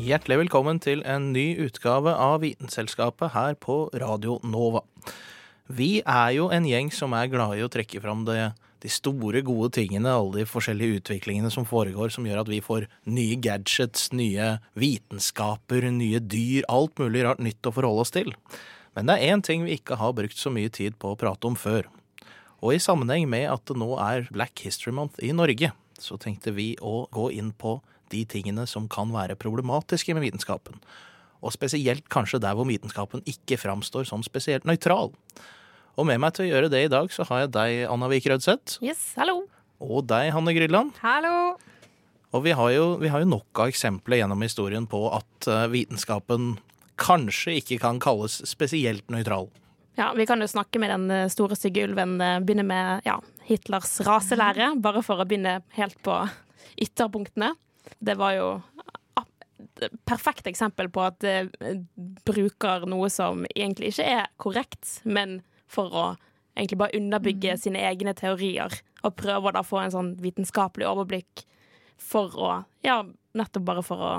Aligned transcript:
Hjertelig 0.00 0.38
velkommen 0.46 0.78
til 0.80 1.02
en 1.04 1.26
ny 1.34 1.58
utgave 1.60 2.14
av 2.16 2.38
Vitenselskapet 2.40 3.34
her 3.34 3.56
på 3.60 3.74
Radio 4.00 4.38
Nova. 4.48 4.80
Vi 5.68 5.98
er 6.00 6.30
jo 6.38 6.46
en 6.54 6.64
gjeng 6.64 6.88
som 6.94 7.12
er 7.18 7.28
glad 7.28 7.58
i 7.58 7.64
å 7.66 7.68
trekke 7.68 8.00
fram 8.00 8.22
det, 8.24 8.54
de 8.80 8.88
store, 8.88 9.42
gode 9.44 9.74
tingene, 9.76 10.14
alle 10.14 10.38
de 10.38 10.46
forskjellige 10.48 11.02
utviklingene 11.02 11.50
som 11.52 11.66
foregår, 11.68 12.08
som 12.14 12.24
gjør 12.24 12.40
at 12.46 12.48
vi 12.48 12.62
får 12.64 12.86
nye 13.12 13.36
gadgets, 13.44 14.08
nye 14.16 14.54
vitenskaper, 14.72 15.90
nye 15.92 16.22
dyr, 16.24 16.64
alt 16.72 16.96
mulig 17.02 17.26
rart 17.26 17.44
nytt 17.44 17.68
å 17.68 17.74
forholde 17.76 18.06
oss 18.06 18.16
til. 18.16 18.32
Men 18.96 19.10
det 19.10 19.18
er 19.18 19.34
én 19.34 19.44
ting 19.44 19.68
vi 19.68 19.76
ikke 19.76 20.00
har 20.00 20.16
brukt 20.16 20.40
så 20.40 20.54
mye 20.54 20.72
tid 20.72 20.96
på 20.96 21.12
å 21.12 21.20
prate 21.20 21.50
om 21.50 21.60
før. 21.60 21.92
Og 22.64 22.78
i 22.78 22.80
sammenheng 22.80 23.28
med 23.28 23.50
at 23.52 23.68
det 23.68 23.76
nå 23.76 23.92
er 24.00 24.30
Black 24.32 24.64
History 24.64 24.96
Month 24.96 25.20
i 25.20 25.36
Norge, 25.36 25.74
så 26.00 26.16
tenkte 26.16 26.56
vi 26.56 26.72
å 26.80 27.04
gå 27.12 27.28
inn 27.36 27.52
på 27.52 27.82
de 28.12 28.24
tingene 28.28 28.66
som 28.68 28.88
kan 28.90 29.12
være 29.14 29.38
problematiske 29.40 30.14
med 30.16 30.24
vitenskapen. 30.26 30.78
Og 31.40 31.54
spesielt 31.54 32.04
kanskje 32.12 32.40
der 32.42 32.56
hvor 32.58 32.68
vitenskapen 32.68 33.22
ikke 33.28 33.56
framstår 33.60 34.04
som 34.08 34.22
spesielt 34.26 34.66
nøytral. 34.68 35.12
Og 35.98 36.06
med 36.06 36.20
meg 36.22 36.34
til 36.36 36.46
å 36.46 36.50
gjøre 36.52 36.70
det 36.72 36.84
i 36.86 36.90
dag, 36.92 37.08
så 37.12 37.24
har 37.28 37.44
jeg 37.46 37.52
deg, 37.56 37.78
Anna 37.90 38.08
Vik 38.12 38.28
Rødseth. 38.30 38.78
Yes, 38.84 39.12
hallo. 39.18 39.42
Og 39.80 40.04
deg, 40.08 40.30
Hanne 40.36 40.52
Grydland. 40.56 40.92
Hallo. 41.00 41.56
Og 42.36 42.44
vi 42.44 42.52
har, 42.54 42.68
jo, 42.70 42.84
vi 43.00 43.08
har 43.10 43.24
jo 43.24 43.30
nok 43.32 43.58
av 43.64 43.72
eksempler 43.72 44.20
gjennom 44.20 44.44
historien 44.44 44.84
på 44.86 45.00
at 45.16 45.48
eh, 45.50 45.64
vitenskapen 45.72 46.52
kanskje 47.00 47.56
ikke 47.58 47.80
kan 47.82 47.98
kalles 48.02 48.36
spesielt 48.46 49.08
nøytral. 49.10 49.48
Ja, 49.98 50.12
Vi 50.16 50.24
kan 50.28 50.40
jo 50.40 50.46
snakke 50.48 50.78
med 50.78 50.92
den 50.92 51.10
eh, 51.10 51.26
store 51.32 51.56
stygge 51.58 51.88
ulven. 51.88 52.20
eh, 52.22 52.36
Begynne 52.44 52.64
med 52.68 53.02
ja, 53.08 53.16
Hitlers 53.48 53.96
raselære, 54.06 54.74
bare 54.80 55.02
for 55.02 55.20
å 55.20 55.26
begynne 55.26 55.58
helt 55.80 55.98
på 56.06 56.20
ytterpunktene. 56.80 57.50
Det 57.98 58.16
var 58.18 58.34
jo 58.36 58.48
et 59.80 59.94
perfekt 60.08 60.48
eksempel 60.50 60.90
på 60.92 61.04
at 61.04 61.20
det 61.22 61.50
bruker 62.28 62.86
noe 62.90 63.08
som 63.12 63.44
egentlig 63.54 63.94
ikke 63.94 64.08
er 64.16 64.26
korrekt, 64.40 65.00
men 65.04 65.40
for 65.70 65.94
å 65.94 66.06
egentlig 66.56 66.80
bare 66.80 66.98
underbygge 66.98 67.56
sine 67.60 67.82
egne 67.88 68.14
teorier, 68.16 68.74
og 69.04 69.16
prøver 69.16 69.54
da 69.54 69.62
å 69.62 69.68
få 69.68 69.80
en 69.84 69.94
sånn 69.94 70.10
vitenskapelig 70.20 70.88
overblikk 70.88 71.46
for 72.00 72.36
å 72.36 72.50
Ja, 72.84 73.02
nettopp 73.36 73.64
bare 73.68 73.84
for 73.84 74.04
å 74.04 74.12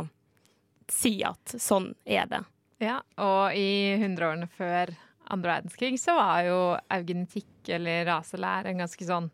si 0.91 1.15
at 1.25 1.55
sånn 1.57 1.91
er 2.05 2.27
det. 2.29 2.43
Ja, 2.81 2.99
og 3.21 3.57
i 3.57 3.97
hundreårene 4.01 4.49
før 4.53 4.93
andre 5.31 5.57
verdenskrig 5.57 5.99
så 6.01 6.15
var 6.17 6.41
jo 6.45 6.59
eugenetikk 6.91 7.69
eller 7.77 8.05
raselære 8.09 8.71
en 8.71 8.81
ganske 8.83 9.05
sånn 9.05 9.29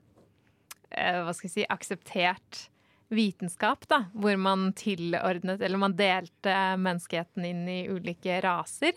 eh, 0.92 1.24
Hva 1.24 1.34
skal 1.34 1.48
jeg 1.48 1.54
si 1.56 1.68
akseptert 1.74 2.68
vitenskap, 3.10 3.86
da. 3.88 4.02
Hvor 4.14 4.36
man 4.38 4.74
tilordnet 4.76 5.62
Eller 5.64 5.78
man 5.80 5.94
delte 5.96 6.54
menneskeheten 6.78 7.46
inn 7.48 7.64
i 7.72 7.88
ulike 7.90 8.42
raser. 8.44 8.94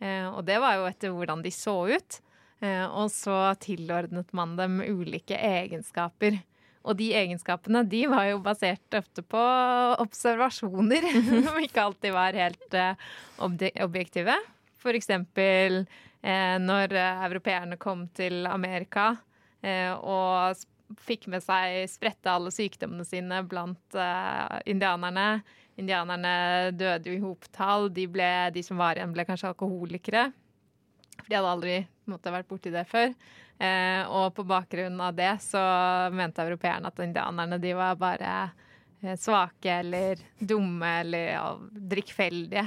Eh, 0.00 0.26
og 0.30 0.44
det 0.46 0.60
var 0.62 0.76
jo 0.78 0.86
etter 0.90 1.10
hvordan 1.14 1.42
de 1.42 1.50
så 1.50 1.74
ut. 1.90 2.20
Eh, 2.60 2.84
og 2.86 3.10
så 3.10 3.54
tilordnet 3.62 4.30
man 4.32 4.56
dem 4.58 4.80
ulike 4.82 5.36
egenskaper. 5.38 6.38
Og 6.88 6.96
de 6.96 7.10
egenskapene 7.18 7.82
de 7.90 8.04
var 8.08 8.28
jo 8.30 8.38
basert 8.40 8.94
ofte 8.96 9.22
på 9.26 9.42
observasjoner, 10.00 11.04
som 11.44 11.58
ikke 11.60 11.82
alltid 11.84 12.14
var 12.14 12.32
helt 12.38 12.74
eh, 12.78 12.94
objektive. 13.84 14.36
For 14.78 14.94
eksempel 14.94 15.84
når 16.18 16.92
europeerne 16.98 17.76
kom 17.78 18.08
til 18.14 18.46
Amerika 18.50 19.12
og 20.02 20.50
s- 20.56 20.64
fikk 21.04 21.28
med 21.32 21.44
seg 21.44 21.84
spredte 21.90 22.32
alle 22.32 22.52
sykdommene 22.54 23.04
sine 23.06 23.42
blant 23.48 23.96
uh, 23.98 24.58
indianerne. 24.68 25.42
Indianerne 25.78 26.72
døde 26.74 27.10
jo 27.10 27.16
i 27.16 27.22
hopetall. 27.22 27.88
De, 27.94 28.06
de 28.54 28.62
som 28.66 28.80
var 28.80 28.98
igjen, 28.98 29.12
ble 29.14 29.26
kanskje 29.28 29.52
alkoholikere. 29.52 30.28
For 31.18 31.28
de 31.28 31.38
hadde 31.38 31.52
aldri 31.52 31.76
måte, 32.10 32.32
vært 32.32 32.48
borti 32.50 32.72
det 32.74 32.86
før. 32.88 33.12
Eh, 33.58 34.02
og 34.06 34.32
på 34.36 34.44
bakgrunn 34.46 35.00
av 35.02 35.16
det 35.18 35.32
så 35.42 35.60
mente 36.14 36.44
europeerne 36.46 36.92
at 36.92 37.00
indianerne 37.02 37.58
de 37.58 37.72
var 37.74 37.96
bare 37.98 38.34
eh, 39.02 39.16
svake 39.18 39.80
eller 39.80 40.20
dumme 40.38 40.92
eller 41.00 41.32
ja, 41.32 41.46
drikkfeldige. 41.94 42.64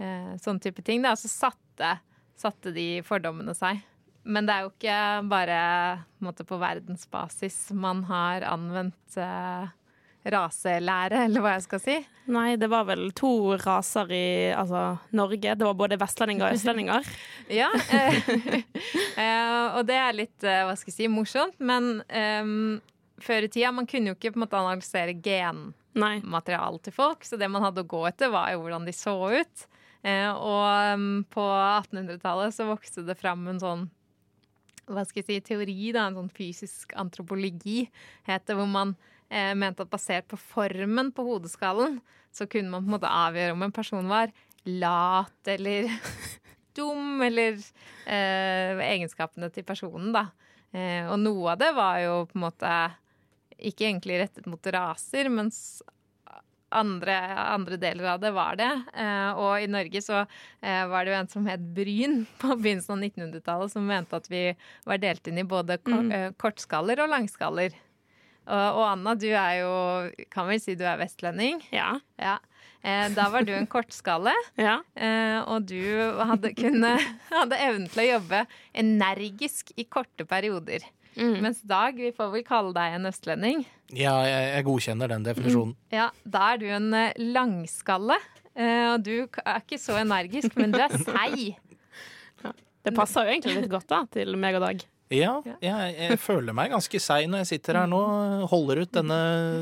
Eh, 0.00 0.34
sånn 0.40 0.60
type 0.60 0.84
ting. 0.84 1.04
Da. 1.04 1.16
Så 1.16 1.28
satte, 1.32 1.94
satte 2.40 2.72
de 2.76 3.00
fordommene 3.06 3.56
seg. 3.56 3.80
Men 4.22 4.46
det 4.46 4.54
er 4.54 4.64
jo 4.64 4.72
ikke 4.74 5.02
bare 5.30 5.60
på, 6.04 6.24
måte, 6.26 6.46
på 6.46 6.58
verdensbasis 6.60 7.70
man 7.72 8.02
har 8.10 8.44
anvendt 8.48 9.16
eh, 9.16 9.70
raselære, 10.28 11.22
eller 11.26 11.44
hva 11.44 11.54
jeg 11.56 11.66
skal 11.66 11.82
si. 11.82 11.96
Nei, 12.30 12.54
det 12.60 12.68
var 12.70 12.86
vel 12.90 13.08
to 13.16 13.56
raser 13.62 14.12
i 14.14 14.26
altså, 14.52 15.00
Norge. 15.16 15.56
Det 15.56 15.66
var 15.66 15.78
både 15.78 15.98
vestlendinger 16.00 16.48
og 16.48 16.58
østlendinger. 16.58 17.10
Ja, 17.60 17.70
eh, 17.90 18.20
eh, 19.24 19.64
og 19.74 19.82
det 19.88 19.96
er 19.98 20.14
litt, 20.14 20.38
eh, 20.44 20.62
hva 20.68 20.76
skal 20.78 20.92
jeg 20.92 20.98
si, 21.00 21.10
morsomt, 21.10 21.56
men 21.58 22.04
eh, 22.06 22.52
før 23.24 23.46
i 23.46 23.50
tida, 23.50 23.72
man 23.74 23.88
kunne 23.90 24.12
jo 24.12 24.18
ikke 24.18 24.34
på 24.34 24.40
en 24.40 24.44
måte 24.44 24.60
analysere 24.60 25.16
genmaterial 25.24 26.78
til 26.84 26.94
folk, 26.94 27.26
så 27.26 27.40
det 27.40 27.50
man 27.50 27.64
hadde 27.64 27.82
å 27.82 27.90
gå 27.90 28.04
etter 28.12 28.30
var 28.32 28.52
jo 28.54 28.62
hvordan 28.62 28.86
de 28.86 28.94
så 28.94 29.16
ut. 29.32 29.66
Eh, 30.00 30.30
og 30.32 30.94
um, 30.96 31.08
på 31.28 31.42
1800-tallet 31.44 32.54
så 32.56 32.68
vokste 32.70 33.04
det 33.04 33.18
fram 33.20 33.42
en 33.50 33.60
sånn 33.60 33.88
hva 34.90 35.04
skal 35.06 35.22
jeg 35.22 35.28
si, 35.28 35.38
teori, 35.52 35.92
da, 35.94 36.08
en 36.08 36.18
sånn 36.18 36.32
fysisk 36.34 36.94
antropologi, 36.98 37.84
het 38.28 38.46
det, 38.48 38.56
hvor 38.58 38.68
man 38.70 38.94
eh, 39.28 39.52
mente 39.58 39.86
at 39.86 39.92
basert 39.92 40.28
på 40.30 40.38
formen 40.40 41.12
på 41.14 41.24
hodeskallen, 41.26 42.00
så 42.34 42.46
kunne 42.50 42.70
man 42.72 42.84
på 42.84 42.90
en 42.90 42.96
måte 42.98 43.10
avgjøre 43.10 43.56
om 43.56 43.66
en 43.66 43.74
person 43.74 44.10
var 44.10 44.32
lat 44.68 45.50
eller 45.50 45.88
dum, 46.76 47.20
eller 47.26 47.58
eh, 48.06 48.82
egenskapene 48.90 49.50
til 49.54 49.66
personen, 49.66 50.12
da. 50.14 50.28
Eh, 50.70 51.06
og 51.10 51.18
noe 51.22 51.54
av 51.54 51.62
det 51.62 51.72
var 51.74 51.98
jo 52.04 52.18
på 52.30 52.38
en 52.38 52.44
måte 52.46 52.74
ikke 53.60 53.88
egentlig 53.88 54.20
rettet 54.22 54.46
mot 54.48 54.70
raser, 54.72 55.28
mens 55.32 55.80
andre, 56.70 57.16
andre 57.50 57.78
deler 57.80 58.12
av 58.14 58.22
det 58.22 58.32
var 58.36 58.58
det. 58.60 58.70
Eh, 58.94 59.30
og 59.38 59.62
i 59.62 59.68
Norge 59.70 60.02
så 60.04 60.22
eh, 60.22 60.84
var 60.90 61.04
det 61.04 61.12
jo 61.14 61.18
en 61.20 61.30
som 61.32 61.46
het 61.50 61.62
Bryn 61.76 62.24
på 62.42 62.56
begynnelsen 62.56 62.96
av 62.96 63.06
1900-tallet, 63.10 63.74
som 63.74 63.86
mente 63.86 64.18
at 64.18 64.30
vi 64.30 64.44
var 64.88 65.02
delt 65.02 65.30
inn 65.30 65.42
i 65.42 65.46
både 65.48 65.80
ko 65.84 66.02
eh, 66.08 66.30
kortskaller 66.40 67.02
og 67.04 67.12
langskaller. 67.14 67.76
Og, 68.50 68.80
Anna, 68.82 69.12
du 69.14 69.28
er 69.28 69.60
jo 69.60 69.74
Kan 70.32 70.48
vel 70.48 70.58
si 70.58 70.72
du 70.74 70.80
er 70.88 70.96
vestlending? 70.98 71.60
Ja. 71.70 71.92
Ja. 72.18 72.38
Eh, 72.82 73.10
da 73.12 73.28
var 73.28 73.44
du 73.44 73.52
en 73.54 73.68
kortskalle, 73.74 74.32
ja. 74.56 74.78
eh, 74.96 75.38
og 75.44 75.68
du 75.68 75.82
hadde, 76.16 76.54
kunne, 76.56 76.94
hadde 77.34 77.58
evnen 77.60 77.90
til 77.92 78.04
å 78.04 78.08
jobbe 78.14 78.44
energisk 78.72 79.74
i 79.76 79.84
korte 79.84 80.24
perioder. 80.28 80.86
Mens 81.16 81.60
Dag, 81.66 81.96
vi 81.98 82.12
får 82.14 82.30
vel 82.32 82.44
kalle 82.46 82.70
deg 82.76 82.96
en 82.98 83.08
østlending. 83.10 83.64
Ja, 83.90 84.14
jeg, 84.24 84.44
jeg 84.54 84.66
godkjenner 84.68 85.10
den 85.10 85.24
definisjonen. 85.26 85.74
Ja, 85.92 86.10
da 86.24 86.52
er 86.52 86.60
du 86.62 86.68
en 86.70 86.92
eh, 86.94 87.16
langskalle. 87.34 88.16
Eh, 88.54 88.86
og 88.92 89.02
du 89.06 89.26
er 89.26 89.58
ikke 89.58 89.78
så 89.80 89.98
energisk, 90.00 90.54
men 90.60 90.74
du 90.74 90.78
er 90.82 90.94
seig. 91.08 91.56
Det 92.80 92.94
passer 92.96 93.26
jo 93.26 93.34
egentlig 93.34 93.58
litt 93.58 93.72
godt 93.72 93.90
da, 93.90 94.04
til 94.14 94.38
meg 94.40 94.56
og 94.56 94.64
Dag. 94.68 94.86
Ja, 95.10 95.40
jeg, 95.58 95.94
jeg 95.98 96.18
føler 96.22 96.54
meg 96.54 96.70
ganske 96.70 97.00
seig 97.02 97.26
når 97.26 97.42
jeg 97.42 97.48
sitter 97.48 97.80
her 97.80 97.88
nå 97.90 97.98
og 97.98 98.44
holder 98.52 98.84
ut 98.84 98.92
denne 98.94 99.18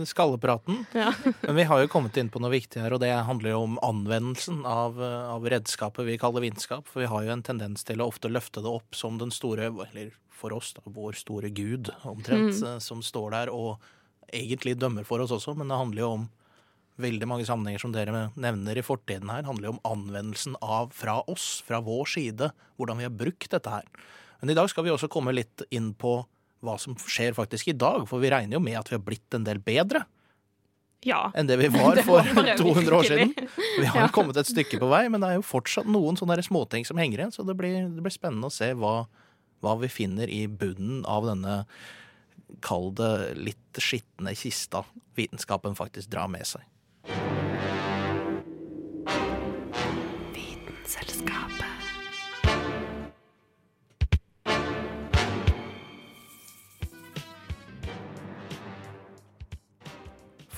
skallepraten. 0.08 0.82
Ja. 0.92 1.08
Men 1.40 1.56
vi 1.56 1.64
har 1.70 1.80
jo 1.80 1.90
kommet 1.92 2.18
inn 2.20 2.28
på 2.32 2.42
noe 2.44 2.52
viktig 2.52 2.82
her, 2.84 2.92
og 2.92 3.00
det 3.00 3.14
handler 3.14 3.54
jo 3.54 3.62
om 3.64 3.78
anvendelsen 3.86 4.60
av, 4.68 5.00
av 5.00 5.48
redskapet 5.48 6.04
vi 6.04 6.18
kaller 6.20 6.44
vitenskap. 6.44 6.84
For 6.90 7.00
vi 7.04 7.08
har 7.08 7.24
jo 7.24 7.32
en 7.32 7.44
tendens 7.46 7.86
til 7.88 8.04
å 8.04 8.10
ofte 8.12 8.28
løfte 8.28 8.60
det 8.64 8.68
opp 8.68 8.98
som 8.98 9.16
den 9.20 9.32
store, 9.32 9.70
eller 9.88 10.12
for 10.38 10.52
oss, 10.54 10.74
da, 10.76 10.84
vår 10.84 11.16
store 11.18 11.50
gud, 11.56 11.88
omtrent, 12.04 12.52
mm. 12.60 12.82
som 12.84 13.00
står 13.04 13.32
der 13.34 13.54
og 13.54 13.80
egentlig 14.28 14.76
dømmer 14.76 15.08
for 15.08 15.24
oss 15.24 15.32
også, 15.34 15.56
men 15.56 15.72
det 15.72 15.80
handler 15.80 16.04
jo 16.04 16.10
om 16.18 16.28
veldig 16.98 17.28
mange 17.30 17.46
sammenhenger 17.46 17.82
som 17.82 17.94
dere 17.94 18.28
nevner 18.36 18.78
i 18.78 18.84
fortiden 18.84 19.30
her, 19.32 19.46
handler 19.46 19.70
jo 19.70 19.74
om 19.76 19.84
anvendelsen 19.86 20.58
av 20.60 20.92
fra 20.96 21.20
oss, 21.30 21.62
fra 21.66 21.80
vår 21.84 22.10
side, 22.18 22.50
hvordan 22.76 23.00
vi 23.00 23.06
har 23.06 23.14
brukt 23.14 23.50
dette 23.54 23.72
her. 23.72 23.86
Men 24.40 24.52
i 24.52 24.56
dag 24.58 24.70
skal 24.70 24.86
vi 24.86 24.92
også 24.94 25.10
komme 25.10 25.34
litt 25.34 25.64
inn 25.74 25.92
på 25.98 26.20
hva 26.64 26.74
som 26.80 26.96
skjer 26.98 27.36
faktisk 27.36 27.70
i 27.70 27.76
dag, 27.78 28.04
for 28.10 28.22
vi 28.22 28.30
regner 28.32 28.58
jo 28.58 28.62
med 28.62 28.78
at 28.78 28.90
vi 28.90 28.96
har 28.96 29.04
blitt 29.04 29.34
en 29.36 29.46
del 29.46 29.60
bedre. 29.62 30.04
Ja. 31.06 31.28
enn 31.38 31.46
det 31.46 31.54
vi 31.60 31.68
var 31.74 32.00
for 32.02 32.26
200 32.58 32.96
år 32.96 33.06
siden. 33.06 33.34
Vi 33.78 33.86
har 33.86 34.10
kommet 34.14 34.36
et 34.40 34.50
stykke 34.50 34.80
på 34.82 34.88
vei, 34.90 35.04
men 35.06 35.22
det 35.22 35.30
er 35.30 35.38
jo 35.38 35.46
fortsatt 35.46 35.86
noen 35.86 36.18
sånne 36.18 36.40
småting 36.42 36.86
som 36.88 36.98
henger 36.98 37.22
igjen, 37.22 37.34
så 37.34 37.46
det 37.46 37.54
blir, 37.58 37.86
det 37.86 38.02
blir 38.02 38.14
spennende 38.14 38.50
å 38.50 38.54
se 38.54 38.72
hva, 38.74 38.96
hva 39.62 39.76
vi 39.78 39.90
finner 39.92 40.30
i 40.30 40.46
bunnen 40.50 41.04
av 41.06 41.28
denne, 41.30 41.60
kall 42.64 42.90
det 42.98 43.12
litt 43.38 43.78
skitne 43.78 44.34
kista 44.38 44.82
vitenskapen 45.18 45.78
faktisk 45.78 46.10
drar 46.10 46.30
med 46.32 46.46
seg. 46.48 46.66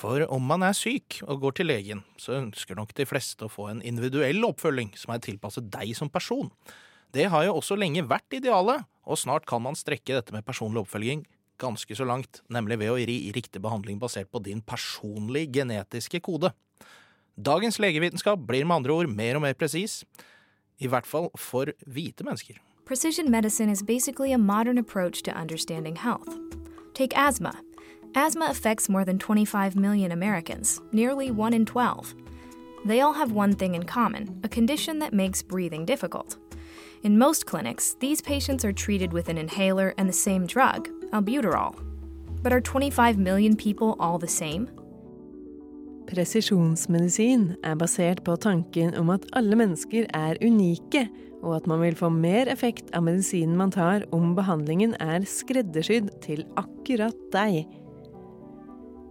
For 0.01 0.25
om 0.33 0.47
man 0.49 0.65
er 0.65 0.77
syk 0.77 1.19
og 1.27 1.43
går 1.43 1.59
til 1.59 1.69
legen, 1.69 2.05
så 2.17 2.39
ønsker 2.39 2.79
nok 2.79 2.95
de 2.97 3.05
fleste 3.09 3.45
å 3.45 3.53
få 3.53 3.69
en 3.69 3.83
individuell 3.85 4.41
oppfølging 4.49 4.95
som 4.97 5.13
er 5.13 5.21
tilpasset 5.25 5.69
deg 5.73 5.93
som 5.99 6.09
person. 6.13 6.49
Det 7.13 7.27
har 7.29 7.45
jo 7.45 7.59
også 7.59 7.77
lenge 7.77 8.07
vært 8.09 8.39
idealet, 8.39 8.87
og 9.05 9.21
snart 9.21 9.45
kan 9.51 9.61
man 9.65 9.77
strekke 9.77 10.17
dette 10.17 10.33
med 10.33 10.47
personlig 10.47 10.85
oppfølging 10.85 11.27
ganske 11.61 11.93
så 11.97 12.07
langt, 12.09 12.41
nemlig 12.49 12.79
ved 12.81 12.95
å 12.95 12.97
gi 12.97 13.33
riktig 13.37 13.61
behandling 13.61 14.01
basert 14.01 14.31
på 14.33 14.41
din 14.41 14.63
personlige 14.65 15.61
genetiske 15.61 16.23
kode. 16.25 16.55
Dagens 17.37 17.77
legevitenskap 17.83 18.41
blir 18.49 18.65
med 18.65 18.81
andre 18.81 18.97
ord 19.03 19.13
mer 19.13 19.37
og 19.37 19.45
mer 19.45 19.57
presis, 19.59 20.01
i 20.81 20.89
hvert 20.89 21.09
fall 21.09 21.29
for 21.37 21.73
hvite 21.85 22.25
mennesker. 22.25 22.57
Precision 22.89 23.31
medicine 23.31 23.69
is 23.69 23.83
basically 23.83 24.33
a 24.33 24.39
modern 24.39 24.79
approach 24.79 25.23
to 25.23 25.31
understanding 25.37 25.97
health. 25.97 26.33
Take 26.95 27.13
asthma. 27.17 27.53
Asthma 28.15 28.47
affects 28.51 28.89
more 28.89 29.05
than 29.05 29.19
25 29.19 29.77
million 29.77 30.11
Americans, 30.11 30.81
nearly 30.93 31.31
1 31.31 31.55
in 31.55 31.65
12. 31.65 32.15
They 32.85 33.01
all 33.01 33.13
have 33.13 33.31
one 33.31 33.55
thing 33.55 33.75
in 33.75 33.85
common 33.85 34.41
a 34.43 34.49
condition 34.49 34.99
that 34.99 35.13
makes 35.13 35.43
breathing 35.43 35.85
difficult. 35.85 36.37
In 37.03 37.19
most 37.19 37.47
clinics, 37.47 37.97
these 38.01 38.21
patients 38.21 38.65
are 38.65 38.73
treated 38.73 39.13
with 39.13 39.29
an 39.29 39.39
inhaler 39.39 39.95
and 39.97 40.09
the 40.09 40.13
same 40.13 40.47
drug, 40.47 40.89
albuterol. 41.13 41.75
But 42.43 42.53
are 42.53 42.61
25 42.61 43.17
million 43.17 43.57
people 43.57 43.97
all 44.01 44.19
the 44.19 44.29
same? 44.29 44.69
Presisjonsmedisin 46.11 47.55
er 47.63 47.77
basert 47.79 48.25
på 48.25 48.35
tanken 48.37 48.97
om 48.99 49.11
at 49.15 49.27
alle 49.33 49.55
mennesker 49.57 50.09
er 50.13 50.41
unike, 50.43 51.07
og 51.43 51.57
at 51.57 51.67
man 51.71 51.81
vil 51.81 51.95
få 51.97 52.09
mer 52.11 52.51
effekt 52.51 52.91
av 52.93 53.05
medisinen 53.07 53.57
man 53.57 53.71
tar 53.71 54.03
om 54.13 54.35
behandlingen 54.35 54.97
er 55.01 55.23
skreddersydd 55.29 56.11
til 56.25 56.43
akkurat 56.59 57.17
deg. 57.33 57.69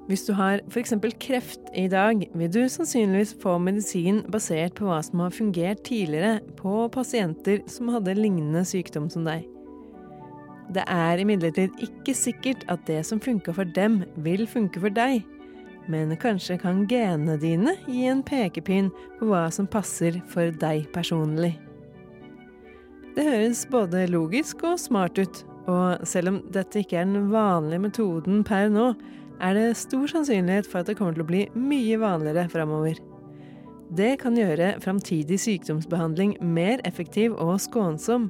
Hvis 0.09 0.23
du 0.25 0.31
har 0.33 0.63
f.eks. 0.73 0.95
kreft 1.21 1.67
i 1.77 1.85
dag, 1.85 2.23
vil 2.33 2.49
du 2.49 2.63
sannsynligvis 2.65 3.35
få 3.43 3.59
medisin 3.61 4.23
basert 4.33 4.73
på 4.79 4.87
hva 4.87 5.03
som 5.05 5.21
har 5.21 5.35
fungert 5.35 5.83
tidligere 5.85 6.39
på 6.57 6.87
pasienter 6.89 7.61
som 7.69 7.91
hadde 7.93 8.15
lignende 8.17 8.63
sykdom 8.65 9.05
som 9.13 9.27
deg. 9.27 9.45
Det 10.73 10.81
er 10.89 11.21
imidlertid 11.21 11.77
ikke 11.85 12.15
sikkert 12.17 12.65
at 12.73 12.81
det 12.89 13.03
som 13.05 13.21
funka 13.21 13.53
for 13.53 13.69
dem, 13.77 14.01
vil 14.25 14.47
funke 14.49 14.81
for 14.81 14.93
deg. 14.93 15.21
Men 15.89 16.15
kanskje 16.21 16.57
kan 16.61 16.87
genene 16.89 17.37
dine 17.41 17.75
gi 17.85 18.07
en 18.09 18.25
pekepinn 18.25 18.89
på 19.19 19.29
hva 19.29 19.45
som 19.53 19.69
passer 19.69 20.17
for 20.33 20.49
deg 20.49 20.89
personlig. 20.93 21.53
Det 23.13 23.29
høres 23.29 23.61
både 23.69 24.07
logisk 24.09 24.65
og 24.65 24.81
smart 24.81 25.21
ut, 25.21 25.43
og 25.69 26.01
selv 26.07 26.33
om 26.33 26.43
dette 26.49 26.81
ikke 26.81 26.97
er 26.97 27.09
den 27.09 27.29
vanlige 27.29 27.85
metoden 27.85 28.45
per 28.47 28.73
nå, 28.73 28.91
er 29.39 29.55
det 29.55 29.77
stor 29.79 30.07
sannsynlighet 30.11 30.67
for 30.69 30.81
at 30.81 30.89
det 30.89 30.97
kommer 30.99 31.15
til 31.15 31.23
å 31.25 31.29
bli 31.29 31.45
mye 31.55 31.99
vanligere 32.01 32.49
framover. 32.51 32.99
Det 33.95 34.19
kan 34.21 34.37
gjøre 34.37 34.75
framtidig 34.83 35.39
sykdomsbehandling 35.41 36.35
mer 36.45 36.83
effektiv 36.85 37.33
og 37.41 37.55
skånsom, 37.63 38.29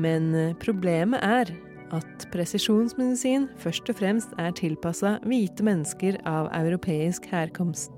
men 0.00 0.32
problemet 0.62 1.22
er 1.22 1.52
at 1.94 2.26
presisjonsmedisin 2.32 3.48
først 3.60 3.90
og 3.90 3.98
fremst 4.00 4.34
er 4.38 4.54
tilpassa 4.56 5.18
hvite 5.26 5.66
mennesker 5.66 6.18
av 6.28 6.50
europeisk 6.58 7.26
herkomst. 7.30 7.90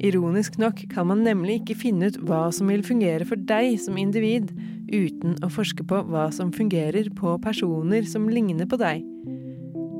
Ironisk 0.00 0.56
nok 0.60 0.78
kan 0.92 1.10
man 1.10 1.20
nemlig 1.26 1.58
ikke 1.60 1.76
finne 1.82 2.08
ut 2.08 2.16
hva 2.24 2.46
som 2.56 2.70
vil 2.72 2.84
fungere 2.84 3.26
for 3.28 3.40
deg 3.48 3.74
som 3.82 3.98
individ, 4.00 4.48
uten 4.88 5.36
å 5.44 5.50
forske 5.52 5.84
på 5.86 5.98
hva 6.08 6.30
som 6.32 6.52
fungerer 6.56 7.10
på 7.16 7.36
personer 7.44 8.08
som 8.08 8.28
ligner 8.32 8.68
på 8.68 8.80
deg. 8.80 9.04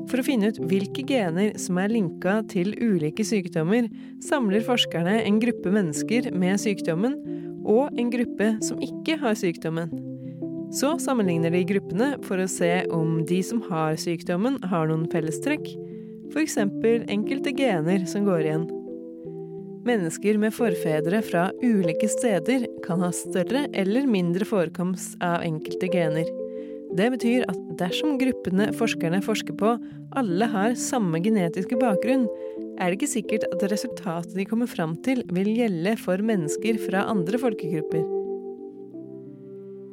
For 0.09 0.21
å 0.21 0.25
finne 0.25 0.51
ut 0.51 0.59
hvilke 0.71 1.03
gener 1.07 1.53
som 1.61 1.77
er 1.81 1.91
linka 1.93 2.39
til 2.51 2.73
ulike 2.81 3.25
sykdommer, 3.27 3.89
samler 4.23 4.65
forskerne 4.65 5.19
en 5.21 5.39
gruppe 5.41 5.73
mennesker 5.73 6.31
med 6.33 6.61
sykdommen 6.61 7.17
og 7.67 7.93
en 7.99 8.09
gruppe 8.13 8.55
som 8.65 8.81
ikke 8.81 9.19
har 9.21 9.37
sykdommen. 9.37 9.91
Så 10.71 10.93
sammenligner 11.03 11.51
de 11.51 11.65
gruppene 11.67 12.13
for 12.23 12.39
å 12.39 12.49
se 12.49 12.85
om 12.95 13.19
de 13.27 13.41
som 13.43 13.59
har 13.67 13.97
sykdommen, 13.99 14.57
har 14.71 14.87
noen 14.87 15.09
fellestrekk, 15.11 15.67
f.eks. 16.31 16.57
enkelte 17.11 17.51
gener 17.57 18.05
som 18.07 18.23
går 18.27 18.45
igjen. 18.45 18.69
Mennesker 19.83 20.37
med 20.37 20.53
forfedre 20.55 21.23
fra 21.25 21.47
ulike 21.63 22.07
steder 22.11 22.67
kan 22.85 23.01
ha 23.03 23.09
større 23.15 23.65
eller 23.73 24.07
mindre 24.07 24.47
forekomst 24.47 25.17
av 25.25 25.41
enkelte 25.43 25.89
gener. 25.91 26.40
Det 26.91 27.07
betyr 27.13 27.45
at 27.47 27.59
dersom 27.79 28.17
gruppene 28.19 28.71
forskerne 28.75 29.21
forsker 29.23 29.55
på, 29.55 29.75
alle 30.19 30.47
har 30.51 30.73
samme 30.79 31.21
genetiske 31.23 31.77
bakgrunn, 31.79 32.25
er 32.81 32.89
det 32.91 32.99
ikke 32.99 33.13
sikkert 33.13 33.45
at 33.47 33.63
resultatet 33.71 34.35
de 34.35 34.47
kommer 34.47 34.67
fram 34.67 34.97
til, 35.05 35.23
vil 35.31 35.53
gjelde 35.55 35.95
for 36.01 36.19
mennesker 36.25 36.79
fra 36.83 37.05
andre 37.11 37.39
folkegrupper. 37.39 38.03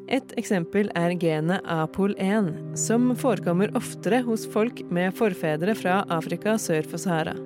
Et 0.08 0.32
eksempel 0.40 0.88
er 0.96 1.12
genet 1.20 1.66
APOL1, 1.68 2.50
som 2.80 3.10
forekommer 3.20 3.74
oftere 3.76 4.22
hos 4.24 4.46
folk 4.48 4.80
med 4.90 5.12
forfedre 5.18 5.76
fra 5.76 6.00
Afrika 6.08 6.56
sør 6.58 6.88
for 6.88 7.02
Sahara. 7.02 7.36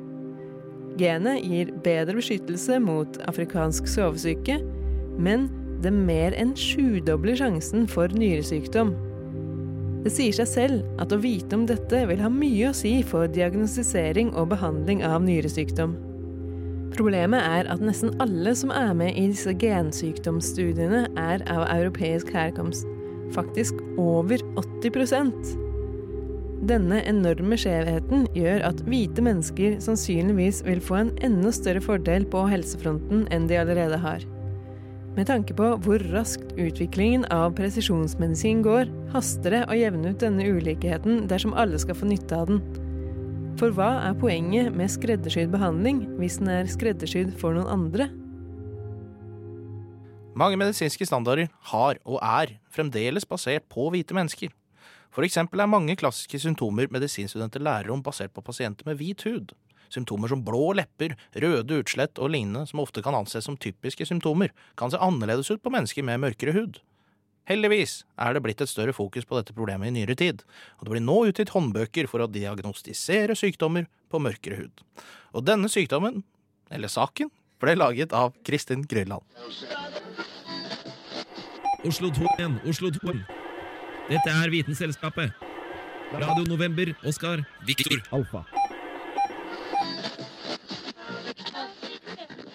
Genet 1.01 1.43
gir 1.43 1.73
bedre 1.83 2.15
beskyttelse 2.21 2.79
mot 2.85 3.19
afrikansk 3.27 3.89
sovesyke, 3.91 4.61
men 5.19 5.49
det 5.83 5.91
mer 5.93 6.37
enn 6.39 6.55
sjudobler 6.55 7.37
sjansen 7.41 7.89
for 7.91 8.13
nyresykdom. 8.15 8.95
Det 10.03 10.11
sier 10.11 10.35
seg 10.35 10.49
selv 10.51 11.03
at 11.03 11.13
å 11.15 11.21
vite 11.23 11.55
om 11.55 11.67
dette 11.69 12.01
vil 12.11 12.23
ha 12.25 12.31
mye 12.33 12.71
å 12.71 12.75
si 12.75 12.97
for 13.07 13.31
diagnostisering 13.31 14.33
og 14.35 14.51
behandling 14.51 15.05
av 15.07 15.23
nyresykdom. 15.23 15.95
Problemet 16.93 17.41
er 17.41 17.71
at 17.73 17.81
nesten 17.81 18.13
alle 18.21 18.53
som 18.59 18.73
er 18.75 18.91
med 18.99 19.17
i 19.17 19.29
disse 19.31 19.55
gensykdomsstudiene, 19.57 21.07
er 21.17 21.45
av 21.51 21.65
europeisk 21.71 22.35
herkomst. 22.35 22.89
Faktisk 23.33 23.79
over 23.97 24.43
80% 24.61 25.55
Denne 26.69 27.01
enorme 27.11 27.57
skjevheten 27.59 28.29
gjør 28.37 28.67
at 28.69 28.83
hvite 28.87 29.25
mennesker 29.25 29.81
sannsynligvis 29.83 30.61
vil 30.67 30.83
få 30.85 31.01
en 31.01 31.17
enda 31.27 31.51
større 31.55 31.83
fordel 31.83 32.27
på 32.31 32.45
helsefronten 32.53 33.25
enn 33.35 33.49
de 33.51 33.59
allerede 33.59 33.99
har. 33.99 34.23
Med 35.13 35.27
tanke 35.29 35.53
på 35.53 35.67
hvor 35.85 36.01
raskt 36.15 36.55
utviklingen 36.57 37.27
av 37.35 37.51
presisjonsmedisin 37.59 38.63
går, 38.65 38.89
haster 39.13 39.53
det 39.53 39.61
å 39.69 39.77
jevne 39.77 40.15
ut 40.15 40.23
denne 40.23 40.47
ulikheten 40.49 41.27
dersom 41.29 41.53
alle 41.53 41.77
skal 41.81 41.99
få 41.99 42.09
nytte 42.09 42.39
av 42.39 42.49
den. 42.49 42.63
For 43.61 43.75
hva 43.77 43.91
er 44.07 44.17
poenget 44.17 44.73
med 44.73 44.89
skreddersydd 44.89 45.53
behandling 45.53 46.01
hvis 46.17 46.39
den 46.41 46.49
er 46.55 46.71
skreddersydd 46.71 47.35
for 47.43 47.53
noen 47.53 47.69
andre? 47.69 48.09
Mange 50.33 50.57
medisinske 50.57 51.05
standarder 51.05 51.51
har 51.75 52.01
og 52.09 52.17
er 52.25 52.57
fremdeles 52.73 53.29
basert 53.29 53.69
på 53.69 53.91
hvite 53.93 54.17
mennesker. 54.17 54.49
For 55.13 55.29
eksempel 55.29 55.61
er 55.61 55.69
mange 55.69 55.99
klassiske 56.01 56.41
symptomer 56.41 56.89
medisinstudenter 56.89 57.61
lærer 57.61 57.93
om 57.93 58.01
basert 58.01 58.33
på 58.33 58.41
pasienter 58.41 58.89
med 58.89 58.97
hvit 58.97 59.29
hud. 59.29 59.53
Symptomer 59.93 60.33
som 60.33 60.45
blå 60.45 60.73
lepper, 60.79 61.17
røde 61.45 61.83
utslett 61.83 62.21
og 62.23 62.33
lignende, 62.33 62.65
som 62.69 62.81
ofte 62.83 63.05
kan 63.05 63.17
anses 63.19 63.45
som 63.49 63.59
typiske 63.61 64.07
symptomer, 64.09 64.55
kan 64.81 64.93
se 64.93 65.01
annerledes 65.01 65.53
ut 65.53 65.63
på 65.63 65.73
mennesker 65.73 66.07
med 66.07 66.23
mørkere 66.25 66.57
hud. 66.57 66.81
Heldigvis 67.51 68.05
er 68.23 68.35
det 68.35 68.43
blitt 68.45 68.63
et 68.63 68.71
større 68.71 68.95
fokus 68.95 69.27
på 69.27 69.35
dette 69.35 69.55
problemet 69.57 69.91
i 69.91 69.95
nyere 69.97 70.15
tid, 70.19 70.45
og 70.79 70.87
det 70.87 70.95
blir 70.95 71.03
nå 71.03 71.19
utgitt 71.27 71.51
håndbøker 71.55 72.07
for 72.11 72.23
å 72.23 72.31
diagnostisere 72.31 73.35
sykdommer 73.39 73.89
på 74.13 74.21
mørkere 74.23 74.61
hud. 74.61 74.85
Og 75.35 75.47
denne 75.49 75.71
sykdommen, 75.73 76.23
eller 76.71 76.93
saken, 76.93 77.33
ble 77.63 77.75
laget 77.79 78.15
av 78.15 78.35
Kristin 78.47 78.87
Grylland. 78.87 79.27
Oslo 81.83 82.13
2 82.15 82.27
igjen, 82.39 82.59
Oslo 82.71 82.93
2. 82.95 83.17
Dette 84.07 84.35
er 84.39 84.55
Vitenselskapet. 84.55 85.35
Radio 86.13 86.45
November, 86.47 86.95
Oskar, 87.09 87.43
Viktor, 87.67 88.03
Alfa. 88.15 88.45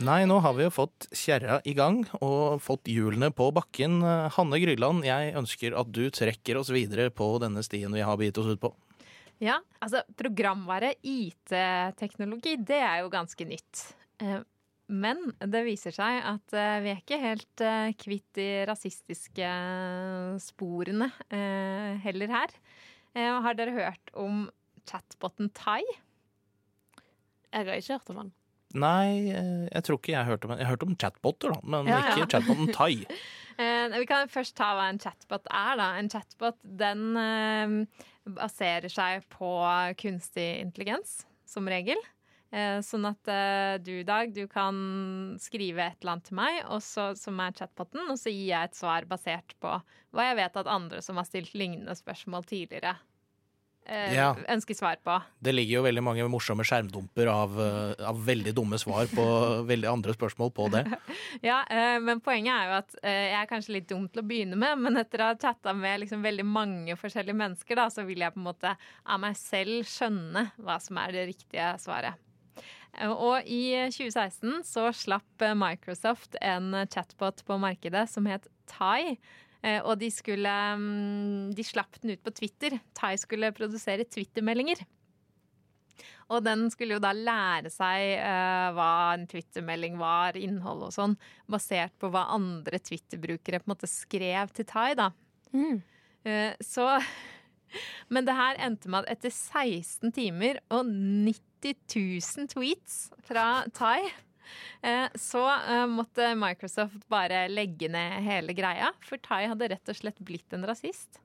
Nei, 0.05 0.27
nå 0.29 0.35
har 0.45 0.53
vi 0.53 0.65
jo 0.67 0.71
fått 0.73 1.07
kjerra 1.17 1.55
i 1.65 1.73
gang 1.77 2.03
og 2.21 2.59
fått 2.61 2.85
hjulene 2.91 3.31
på 3.33 3.47
bakken. 3.55 3.95
Hanne 4.35 4.59
Grydland, 4.61 5.01
jeg 5.07 5.31
ønsker 5.39 5.73
at 5.79 5.89
du 5.89 6.03
trekker 6.13 6.59
oss 6.59 6.69
videre 6.73 7.09
på 7.09 7.31
denne 7.41 7.63
stien 7.65 7.93
vi 7.95 8.03
har 8.05 8.19
begitt 8.19 8.37
oss 8.37 8.51
ut 8.51 8.61
på. 8.61 8.69
Ja, 9.41 9.57
altså 9.81 10.03
programvare, 10.17 10.93
IT-teknologi, 11.05 12.55
det 12.61 12.77
er 12.81 13.01
jo 13.03 13.09
ganske 13.13 13.45
nytt. 13.49 13.83
Eh, 14.21 14.39
Men 14.89 15.33
det 15.43 15.65
viser 15.67 15.91
seg 15.91 16.21
at 16.23 16.53
eh, 16.55 16.77
vi 16.85 16.93
er 16.93 17.01
ikke 17.01 17.17
helt 17.21 17.61
eh, 17.65 17.89
kvitt 17.99 18.29
de 18.37 18.47
rasistiske 18.69 19.49
sporene 20.45 21.09
eh, 21.27 21.97
heller 22.05 22.31
her. 22.37 22.53
Eh, 23.17 23.33
Har 23.43 23.57
dere 23.57 23.73
hørt 23.75 24.13
om 24.15 24.45
chatboten 24.87 25.49
Tai? 25.57 25.81
Jeg 27.51 27.65
har 27.65 27.73
ikke 27.81 27.97
hørt 27.97 28.13
om 28.13 28.21
han. 28.23 28.31
Nei, 28.75 29.29
eh, 29.31 29.67
jeg 29.71 29.83
tror 29.87 29.99
ikke 29.99 30.11
jeg 30.11 30.27
hørte 30.27 30.47
om 30.47 30.57
Jeg 30.57 30.65
har 30.65 30.73
hørt 30.75 30.83
om 30.83 30.95
chatboter, 30.99 31.53
da, 31.55 31.59
men 31.63 31.87
Ja, 31.87 31.99
ja. 32.01 32.15
ikke 32.15 32.31
chatboten 32.35 32.73
Tai. 32.75 32.93
Eh, 33.57 33.87
vi 33.89 34.05
kan 34.05 34.29
først 34.29 34.53
ta 34.53 34.67
hva 34.77 34.83
en 34.85 34.99
chatbot 35.01 35.47
er. 35.49 35.79
Da. 35.79 35.85
En 35.97 36.09
chatbot 36.13 36.59
den 36.61 37.17
eh, 37.17 38.03
baserer 38.35 38.85
seg 38.85 39.23
på 39.33 39.49
kunstig 39.97 40.45
intelligens, 40.61 41.23
som 41.49 41.65
regel. 41.65 41.97
Sånn 42.85 43.03
at 43.09 43.27
du, 43.83 44.03
Dag, 44.05 44.29
du 44.31 44.45
kan 44.47 44.77
skrive 45.41 45.87
et 45.89 45.97
eller 45.99 46.13
annet 46.13 46.29
til 46.29 46.37
meg, 46.37 46.59
også, 46.69 47.09
som 47.17 47.41
er 47.41 47.57
chatboten, 47.57 48.05
og 48.05 48.21
så 48.21 48.29
gir 48.29 48.51
jeg 48.53 48.69
et 48.69 48.77
svar 48.77 49.09
basert 49.09 49.57
på 49.59 49.73
hva 50.13 50.29
jeg 50.29 50.37
vet 50.37 50.61
at 50.61 50.69
andre 50.77 51.01
som 51.01 51.17
har 51.17 51.25
stilt 51.27 51.57
lignende 51.57 51.97
spørsmål 51.97 52.45
tidligere, 52.47 52.93
eh, 53.87 54.13
Ja. 54.15 54.33
ønsker 54.53 54.75
svar 54.77 54.97
på. 55.03 55.15
Det 55.41 55.53
ligger 55.55 55.77
jo 55.79 55.83
veldig 55.87 56.03
mange 56.03 56.27
morsomme 56.29 56.65
skjermdumper 56.67 57.27
av, 57.31 57.55
eh, 57.59 58.05
av 58.07 58.19
veldig 58.27 58.53
dumme 58.57 58.77
svar 58.81 59.07
på 59.07 59.25
veldig 59.71 59.89
andre 59.91 60.13
spørsmål 60.17 60.51
på 60.53 60.69
det. 60.75 60.83
Ja, 61.43 61.63
eh, 61.69 61.97
men 62.03 62.19
poenget 62.21 62.53
er 62.53 62.69
jo 62.69 62.77
at 62.81 62.95
eh, 63.03 63.23
jeg 63.31 63.39
er 63.41 63.49
kanskje 63.49 63.73
litt 63.77 63.89
dum 63.89 64.07
til 64.09 64.21
å 64.23 64.27
begynne 64.27 64.57
med, 64.59 64.77
men 64.85 64.97
etter 65.01 65.23
å 65.23 65.31
ha 65.31 65.39
chatta 65.39 65.73
med 65.77 66.01
liksom 66.03 66.21
veldig 66.25 66.45
mange 66.45 66.95
forskjellige 66.99 67.35
mennesker, 67.37 67.75
da, 67.79 67.87
så 67.93 68.05
vil 68.07 68.19
jeg 68.25 68.33
på 68.35 68.41
en 68.41 68.47
måte 68.51 68.75
av 69.05 69.19
meg 69.23 69.35
selv 69.39 69.83
skjønne 69.87 70.47
hva 70.57 70.79
som 70.83 70.97
er 71.03 71.11
det 71.15 71.27
riktige 71.33 71.73
svaret. 71.83 72.15
Eh, 72.97 73.09
Og 73.11 73.43
i 73.45 73.75
2016 73.93 74.63
så 74.65 74.87
slapp 74.95 75.47
Microsoft 75.55 76.35
en 76.41 76.71
chatbot 76.89 77.43
på 77.45 77.59
markedet 77.61 78.07
som 78.09 78.25
het 78.25 78.47
Tai. 78.67 79.17
Eh, 79.67 79.81
Og 79.83 79.97
de 79.99 80.09
skulle 80.13 80.51
mm, 80.79 81.55
De 81.57 81.65
slapp 81.65 81.99
den 82.01 82.15
ut 82.15 82.23
på 82.23 82.33
Twitter. 82.35 82.77
Tai 82.97 83.15
skulle 83.19 83.53
produsere 83.55 84.07
Twitter-meldinger. 84.07 84.85
Og 86.27 86.43
den 86.43 86.65
skulle 86.73 86.97
jo 86.97 87.03
da 87.03 87.13
lære 87.15 87.69
seg 87.71 88.17
uh, 88.19 88.73
hva 88.75 88.89
en 89.13 89.23
Twitter-melding 89.31 89.95
var, 89.99 90.35
innhold 90.35 90.83
og 90.89 90.91
sånn, 90.91 91.13
basert 91.47 91.93
på 92.01 92.09
hva 92.11 92.25
andre 92.35 92.81
Twitter-brukere 92.83 93.61
på 93.61 93.69
en 93.69 93.71
måte 93.71 93.87
skrev 93.87 94.51
til 94.55 94.67
Tai, 94.67 94.89
da. 94.99 95.07
Eh, 96.27 96.51
så 96.59 96.89
Men 98.13 98.27
det 98.27 98.35
her 98.35 98.59
endte 98.67 98.91
med 98.91 99.07
at 99.07 99.17
etter 99.17 99.31
16 99.31 100.11
timer 100.15 100.59
og 100.67 100.91
90 100.91 101.79
000 101.95 102.51
tweets 102.51 102.99
fra 103.27 103.63
Tai, 103.75 104.01
så 105.17 105.43
eh, 105.55 105.85
måtte 105.89 106.31
Microsoft 106.39 107.07
bare 107.11 107.45
legge 107.51 107.89
ned 107.91 108.21
hele 108.25 108.55
greia, 108.57 108.91
for 109.05 109.21
Tai 109.23 109.43
hadde 109.51 109.71
rett 109.73 109.91
og 109.93 109.97
slett 109.99 110.19
blitt 110.23 110.53
en 110.55 110.65
rasist. 110.67 111.19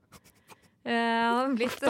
Eh, 0.83 0.91
Han 0.93 1.39
hadde 1.39 1.57
blitt 1.59 1.83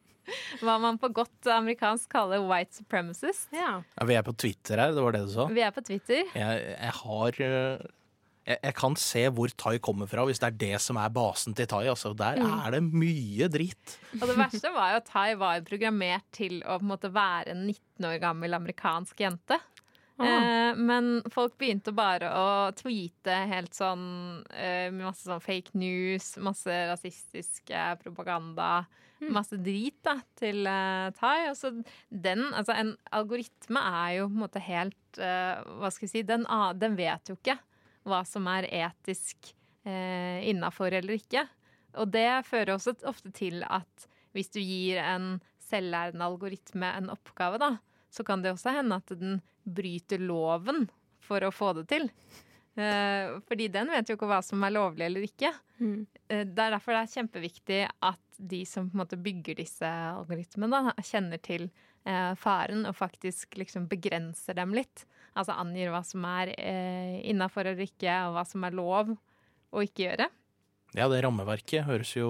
hva 0.64 0.78
man 0.82 0.98
på 0.98 1.12
godt 1.14 1.46
amerikansk 1.54 2.10
kaller 2.12 2.42
white 2.44 2.74
supremacist. 2.74 3.48
Ja. 3.54 3.76
Ja, 3.96 4.08
vi 4.08 4.16
er 4.18 4.26
på 4.26 4.34
Twitter 4.36 4.82
her, 4.82 4.96
det 4.96 5.04
var 5.04 5.14
det 5.16 5.26
du 5.28 5.36
sa? 5.36 5.46
Vi 5.52 5.62
er 5.64 5.74
på 5.74 5.84
Twitter. 5.86 6.24
Jeg, 6.34 6.64
jeg 6.74 6.96
har 7.02 7.40
eh, 7.46 7.86
jeg, 8.46 8.58
jeg 8.62 8.74
kan 8.78 8.94
se 9.00 9.22
hvor 9.34 9.52
Tai 9.58 9.76
kommer 9.82 10.10
fra, 10.10 10.24
hvis 10.28 10.40
det 10.42 10.48
er 10.48 10.58
det 10.60 10.80
som 10.82 10.98
er 11.02 11.12
basen 11.14 11.54
til 11.58 11.68
Tai. 11.70 11.82
Altså, 11.90 12.12
der 12.18 12.38
er 12.42 12.76
det 12.76 12.82
mye 12.86 13.48
dritt. 13.52 13.96
Og 14.20 14.26
det 14.30 14.36
verste 14.38 14.70
var 14.74 14.92
jo 14.94 15.00
at 15.00 15.08
Tai 15.10 15.28
var 15.40 15.64
programmert 15.66 16.26
til 16.36 16.60
å 16.62 16.78
på 16.78 16.86
en 16.86 16.92
måte 16.92 17.10
være 17.14 17.54
en 17.54 17.64
19 17.66 18.10
år 18.10 18.20
gammel 18.22 18.54
amerikansk 18.58 19.24
jente. 19.24 19.58
Eh, 20.16 20.76
men 20.80 21.18
folk 21.32 21.58
begynte 21.60 21.92
bare 21.92 22.30
å 22.32 22.46
tweete 22.76 23.34
helt 23.50 23.76
sånn 23.76 24.06
eh, 24.54 24.88
med 24.88 25.04
masse 25.10 25.26
sånn 25.26 25.42
fake 25.44 25.76
news, 25.76 26.34
masse 26.40 26.72
rasistiske 26.88 27.82
propaganda, 28.00 28.06
propaganda, 28.86 29.32
masse 29.32 29.56
drit 29.60 29.98
da, 30.04 30.16
til 30.38 30.66
eh, 30.68 31.08
Thai. 31.16 31.50
Og 31.50 31.56
så 31.58 31.72
den, 32.08 32.46
altså 32.52 32.76
en 32.76 32.94
algoritme 33.16 33.80
er 33.80 34.16
jo 34.18 34.28
på 34.28 34.36
en 34.36 34.44
måte 34.44 34.64
helt 34.64 35.20
eh, 35.20 35.62
Hva 35.80 35.92
skal 35.92 36.08
jeg 36.08 36.12
si, 36.12 36.24
den, 36.28 36.46
den 36.80 36.98
vet 36.98 37.32
jo 37.32 37.38
ikke 37.38 37.58
hva 38.06 38.20
som 38.28 38.46
er 38.52 38.68
etisk 38.70 39.50
eh, 39.88 40.44
innafor 40.46 40.94
eller 40.94 41.16
ikke. 41.18 41.42
Og 41.98 42.12
det 42.14 42.46
fører 42.46 42.76
også 42.76 42.94
ofte 43.08 43.32
til 43.34 43.64
at 43.66 44.06
hvis 44.36 44.52
du 44.52 44.60
gir 44.60 45.00
en 45.00 45.40
selvlærende 45.66 46.26
algoritme 46.28 46.92
en 47.00 47.10
oppgave, 47.10 47.58
da, 47.58 47.72
så 48.16 48.24
kan 48.26 48.42
det 48.42 48.54
også 48.54 48.74
hende 48.78 48.98
at 48.98 49.12
den 49.20 49.40
bryter 49.62 50.22
loven 50.22 50.86
for 51.24 51.44
å 51.44 51.54
få 51.54 51.72
det 51.80 51.86
til. 51.92 52.10
Eh, 52.76 53.38
fordi 53.48 53.70
den 53.72 53.90
vet 53.92 54.08
jo 54.08 54.16
ikke 54.18 54.28
hva 54.28 54.42
som 54.44 54.64
er 54.66 54.74
lovlig 54.74 55.08
eller 55.08 55.26
ikke. 55.26 55.52
Eh, 55.80 56.44
det 56.44 56.62
er 56.62 56.74
derfor 56.74 56.94
det 56.94 57.02
er 57.02 57.12
kjempeviktig 57.16 57.82
at 58.04 58.22
de 58.36 58.62
som 58.68 58.88
på 58.88 58.96
en 58.96 59.02
måte 59.02 59.18
bygger 59.20 59.58
disse 59.60 59.88
algoritmene, 59.88 60.92
kjenner 61.04 61.40
til 61.42 61.68
eh, 62.04 62.32
faren 62.40 62.84
og 62.88 62.96
faktisk 62.96 63.56
liksom 63.60 63.88
begrenser 63.90 64.58
dem 64.58 64.74
litt. 64.76 65.06
Altså 65.36 65.56
angir 65.56 65.92
hva 65.92 66.02
som 66.06 66.24
er 66.28 66.52
eh, 66.56 67.20
innafor 67.28 67.68
eller 67.68 67.88
ikke, 67.88 68.12
og 68.28 68.36
hva 68.36 68.44
som 68.48 68.64
er 68.68 68.76
lov 68.76 69.14
å 69.72 69.84
ikke 69.84 70.06
gjøre. 70.06 70.28
Ja, 70.96 71.08
det 71.12 71.20
rammeverket 71.24 71.84
høres 71.84 72.14
jo 72.16 72.28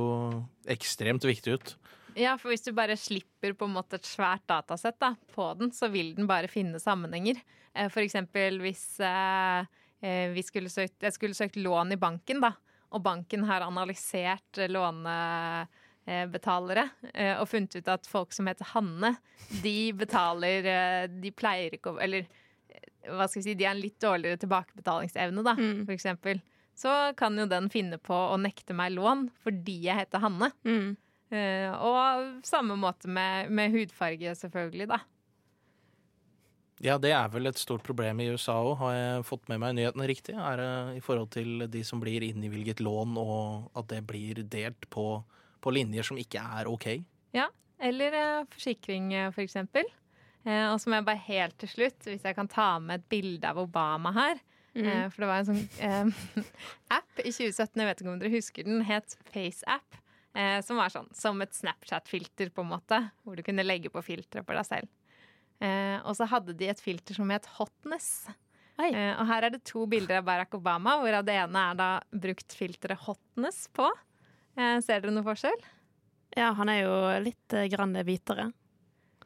ekstremt 0.71 1.27
viktig 1.27 1.59
ut. 1.59 1.77
Ja, 2.17 2.39
for 2.41 2.49
hvis 2.49 2.65
du 2.65 2.71
bare 2.77 2.97
slipper 2.97 3.53
på 3.59 3.67
en 3.69 3.75
måte 3.77 3.99
et 3.99 4.07
svært 4.09 4.47
datasett 4.49 4.97
da, 5.03 5.11
på 5.35 5.51
den, 5.61 5.69
så 5.77 5.89
vil 5.93 6.15
den 6.17 6.25
bare 6.29 6.49
finne 6.49 6.79
sammenhenger. 6.81 7.37
Eh, 7.77 7.91
For 7.93 8.01
eksempel 8.01 8.57
hvis 8.65 8.97
eh, 9.05 9.67
eh, 10.01 10.33
vi 10.33 10.43
skulle 10.47 10.73
søkt, 10.73 10.97
jeg 11.05 11.13
skulle 11.13 11.37
søkt 11.37 11.59
lån 11.61 11.93
i 11.93 11.99
banken, 12.01 12.41
da, 12.41 12.55
og 12.97 13.03
banken 13.05 13.45
har 13.45 13.61
analysert 13.67 14.57
lånebetalere 14.71 16.85
og 17.43 17.49
funnet 17.51 17.75
ut 17.77 17.89
at 17.91 18.07
folk 18.09 18.33
som 18.33 18.47
heter 18.49 18.65
Hanne, 18.71 19.11
de 19.61 19.93
betaler 19.99 20.63
De 21.11 21.31
pleier 21.35 21.75
ikke 21.75 21.91
å 21.91 21.99
Eller 22.01 22.27
hva 23.11 23.27
skal 23.27 23.41
vi 23.41 23.45
si, 23.49 23.55
de 23.59 23.65
har 23.67 23.75
en 23.75 23.83
litt 23.83 23.99
dårligere 24.03 24.39
tilbakebetalingsevne, 24.43 25.43
da, 25.47 25.55
for 25.59 25.93
eksempel. 25.95 26.41
Så 26.79 26.91
kan 27.19 27.39
jo 27.39 27.47
den 27.51 27.69
finne 27.73 27.99
på 27.99 28.15
å 28.15 28.37
nekte 28.41 28.75
meg 28.79 28.93
lån 28.95 29.31
fordi 29.43 29.81
jeg 29.89 29.97
heter 30.05 30.19
Hanne. 30.23 30.51
Mm. 30.67 30.97
Eh, 31.37 31.75
og 31.85 32.41
samme 32.47 32.77
måte 32.81 33.11
med, 33.11 33.53
med 33.53 33.75
hudfarge, 33.75 34.35
selvfølgelig, 34.41 34.89
da. 34.95 35.03
Ja, 36.85 36.99
det 37.01 37.15
er 37.17 37.31
vel 37.33 37.49
et 37.49 37.57
stort 37.57 37.85
problem 37.87 38.21
i 38.21 38.29
USA 38.29 38.59
òg, 38.61 38.75
har 38.83 38.97
jeg 38.97 39.27
fått 39.31 39.47
med 39.49 39.63
meg 39.63 39.77
nyhetene 39.79 40.09
riktig? 40.11 40.35
Er 40.37 40.61
det 40.61 40.73
i 40.99 41.05
forhold 41.05 41.31
til 41.33 41.65
de 41.73 41.81
som 41.89 42.03
blir 42.03 42.25
innvilget 42.27 42.83
lån, 42.85 43.15
og 43.17 43.71
at 43.81 43.89
det 43.95 44.03
blir 44.09 44.43
delt 44.53 44.89
på, 44.93 45.07
på 45.65 45.73
linjer 45.73 46.05
som 46.05 46.21
ikke 46.21 46.43
er 46.61 46.69
OK? 46.69 46.91
Ja, 47.37 47.49
eller 47.81 48.19
eh, 48.21 48.43
forsikring, 48.53 49.15
eh, 49.17 49.31
for 49.33 49.45
eksempel. 49.47 49.89
Eh, 50.45 50.67
og 50.69 50.77
så 50.83 50.91
må 50.91 51.01
jeg 51.01 51.09
bare 51.09 51.25
helt 51.31 51.57
til 51.63 51.73
slutt, 51.73 52.05
hvis 52.05 52.29
jeg 52.29 52.37
kan 52.37 52.53
ta 52.53 52.75
med 52.83 53.01
et 53.01 53.09
bilde 53.11 53.49
av 53.49 53.63
Obama 53.65 54.13
her. 54.17 54.45
Eh, 54.77 55.07
for 55.09 55.25
det 55.25 55.31
var 55.31 55.41
en 55.41 55.49
sånn 55.49 55.63
eh, 55.81 56.51
app 56.99 57.23
i 57.23 57.33
2017, 57.33 57.81
jeg 57.81 57.89
vet 57.89 58.03
ikke 58.03 58.13
om 58.13 58.21
dere 58.21 58.35
husker 58.37 58.69
den, 58.69 58.85
het 58.85 59.17
FaceApp. 59.33 60.03
Eh, 60.37 60.61
som 60.65 60.77
var 60.77 60.93
sånn 60.93 61.09
som 61.17 61.41
et 61.41 61.55
Snapchat-filter, 61.57 62.51
på 62.53 62.65
en 62.65 62.73
måte. 62.75 63.01
Hvor 63.25 63.39
du 63.39 63.45
kunne 63.47 63.65
legge 63.65 63.93
på 63.93 64.03
filtre 64.05 64.45
på 64.45 64.57
deg 64.57 64.67
selv. 64.69 64.91
Eh, 65.65 65.97
og 66.05 66.13
så 66.19 66.27
hadde 66.29 66.57
de 66.57 66.69
et 66.69 66.83
filter 66.83 67.17
som 67.17 67.31
het 67.33 67.49
Hotness. 67.57 68.29
Eh, 68.77 69.15
og 69.17 69.25
her 69.31 69.47
er 69.47 69.55
det 69.55 69.63
to 69.65 69.87
bilder 69.89 70.21
av 70.21 70.27
Barack 70.27 70.53
Obama, 70.59 70.99
hvorav 71.01 71.25
det 71.25 71.39
ene 71.41 71.63
er 71.71 71.79
da 71.79 71.89
brukt 72.13 72.53
filteret 72.53 73.07
Hotness 73.07 73.65
på. 73.73 73.89
Eh, 74.57 74.77
ser 74.85 75.01
dere 75.01 75.15
noe 75.17 75.25
forskjell? 75.25 75.65
Ja, 76.37 76.51
han 76.59 76.69
er 76.69 76.83
jo 76.83 76.99
litt 77.25 77.57
eh, 77.57 77.71
grann 77.73 77.97
hvitere. 77.97 78.51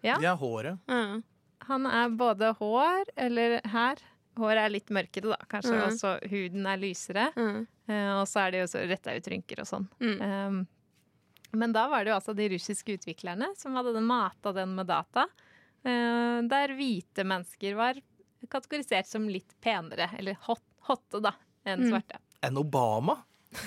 Ja. 0.07 0.21
Ja, 0.23 0.37
håret. 0.39 0.79
Mm. 0.87 1.25
Han 1.67 1.87
er 1.91 2.15
både 2.15 2.55
hår, 2.61 3.13
eller 3.17 3.61
her 3.69 4.07
Håret 4.39 4.63
er 4.63 4.71
litt 4.71 4.91
mørkere, 4.95 5.33
da, 5.35 5.47
kanskje. 5.51 5.75
Mm. 5.75 5.81
Og 5.85 5.97
så 5.99 6.13
huden 6.31 6.67
er 6.71 6.79
lysere. 6.81 7.25
Mm. 7.35 7.65
Eh, 7.91 8.11
og 8.15 8.23
så 8.31 8.45
er 8.45 8.55
det 8.55 8.61
jo 8.63 8.69
så 8.71 8.85
retta 8.89 9.13
ut 9.13 9.27
rynker 9.29 9.61
og 9.61 9.69
sånn. 9.69 9.89
Mm. 10.01 10.21
Um, 10.23 10.61
men 11.53 11.73
da 11.73 11.87
var 11.89 12.05
det 12.05 12.13
jo 12.13 12.17
altså 12.19 12.35
de 12.37 12.49
russiske 12.55 12.95
utviklerne 12.99 13.51
som 13.59 13.75
hadde 13.79 13.93
den 13.97 14.07
mata 14.09 14.53
den 14.57 14.75
med 14.77 14.87
data. 14.91 15.27
eh, 15.85 16.41
der 16.51 16.75
hvite 16.77 17.25
mennesker 17.25 17.75
var 17.79 18.01
kategorisert 18.51 19.07
som 19.09 19.29
litt 19.29 19.55
penere, 19.65 20.11
eller 20.19 20.37
hot, 20.47 20.63
hotte, 20.89 21.21
da, 21.25 21.33
enn 21.65 21.81
Mm. 21.87 21.91
svarte. 21.93 22.19
En 22.43 22.57
Obama? 22.61 23.19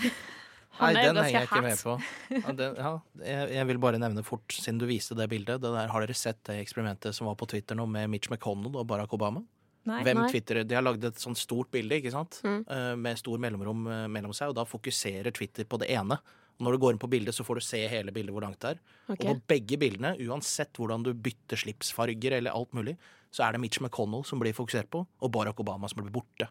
Nei, 0.82 0.94
den 0.98 1.16
henger 1.22 1.36
jeg 1.44 1.48
ikke 1.48 1.62
med 1.62 1.78
på. 1.86 1.94
Ja, 2.34 2.52
det, 2.58 2.68
ja, 2.82 2.92
jeg, 3.22 3.50
jeg 3.54 3.68
vil 3.70 3.78
bare 3.84 4.00
nevne 4.02 4.24
fort, 4.26 4.48
siden 4.50 4.80
du 4.82 4.88
viste 4.90 5.14
det 5.16 5.28
bildet. 5.30 5.62
Det 5.62 5.70
der, 5.70 5.92
har 5.94 6.02
dere 6.02 6.16
sett 6.18 6.40
det 6.50 6.56
eksperimentet 6.64 7.14
som 7.14 7.28
var 7.30 7.36
på 7.38 7.46
Twitter 7.52 7.78
nå 7.78 7.86
med 7.86 8.10
Mitch 8.10 8.32
McConnell 8.34 8.74
og 8.82 8.88
Barack 8.90 9.14
Obama? 9.14 9.44
Nei. 9.86 10.00
Hvem 10.08 10.22
Nei. 10.24 10.30
Twitter, 10.32 10.64
De 10.66 10.76
har 10.78 10.82
lagd 10.86 11.04
et 11.06 11.20
sånt 11.22 11.38
stort 11.38 11.70
bilde 11.76 12.00
ikke 12.00 12.14
sant? 12.16 12.40
Mm. 12.48 12.62
Eh, 12.72 12.96
med 13.04 13.20
stor 13.22 13.38
mellomrom 13.44 13.86
eh, 13.92 14.06
mellom 14.10 14.34
seg, 14.34 14.50
og 14.50 14.58
da 14.58 14.66
fokuserer 14.66 15.30
Twitter 15.36 15.68
på 15.70 15.78
det 15.84 15.92
ene. 15.94 16.18
Og 16.60 16.68
når 16.68 16.76
du 16.76 16.82
går 16.84 16.94
inn 16.94 17.02
på 17.02 17.10
bildet, 17.10 17.36
så 17.36 17.46
får 17.46 17.60
du 17.60 17.66
se 17.66 17.82
hele 17.90 18.14
bildet 18.16 18.34
hvor 18.36 18.46
langt 18.46 18.60
det 18.62 18.76
er. 18.76 18.82
Okay. 19.08 19.26
Og 19.26 19.40
på 19.42 19.54
begge 19.56 19.80
bildene, 19.82 20.14
uansett 20.28 20.78
hvordan 20.78 21.06
du 21.06 21.12
bytter 21.14 21.60
slipsfarger 21.60 22.38
eller 22.38 22.56
alt 22.56 22.74
mulig, 22.78 22.96
så 23.34 23.48
er 23.48 23.56
det 23.56 23.64
Mitch 23.64 23.82
McConnell 23.82 24.26
som 24.28 24.42
blir 24.42 24.54
fokusert 24.54 24.92
på, 24.94 25.02
og 25.04 25.32
Barack 25.34 25.60
Obama 25.64 25.90
som 25.90 26.04
blir 26.04 26.14
borte. 26.14 26.48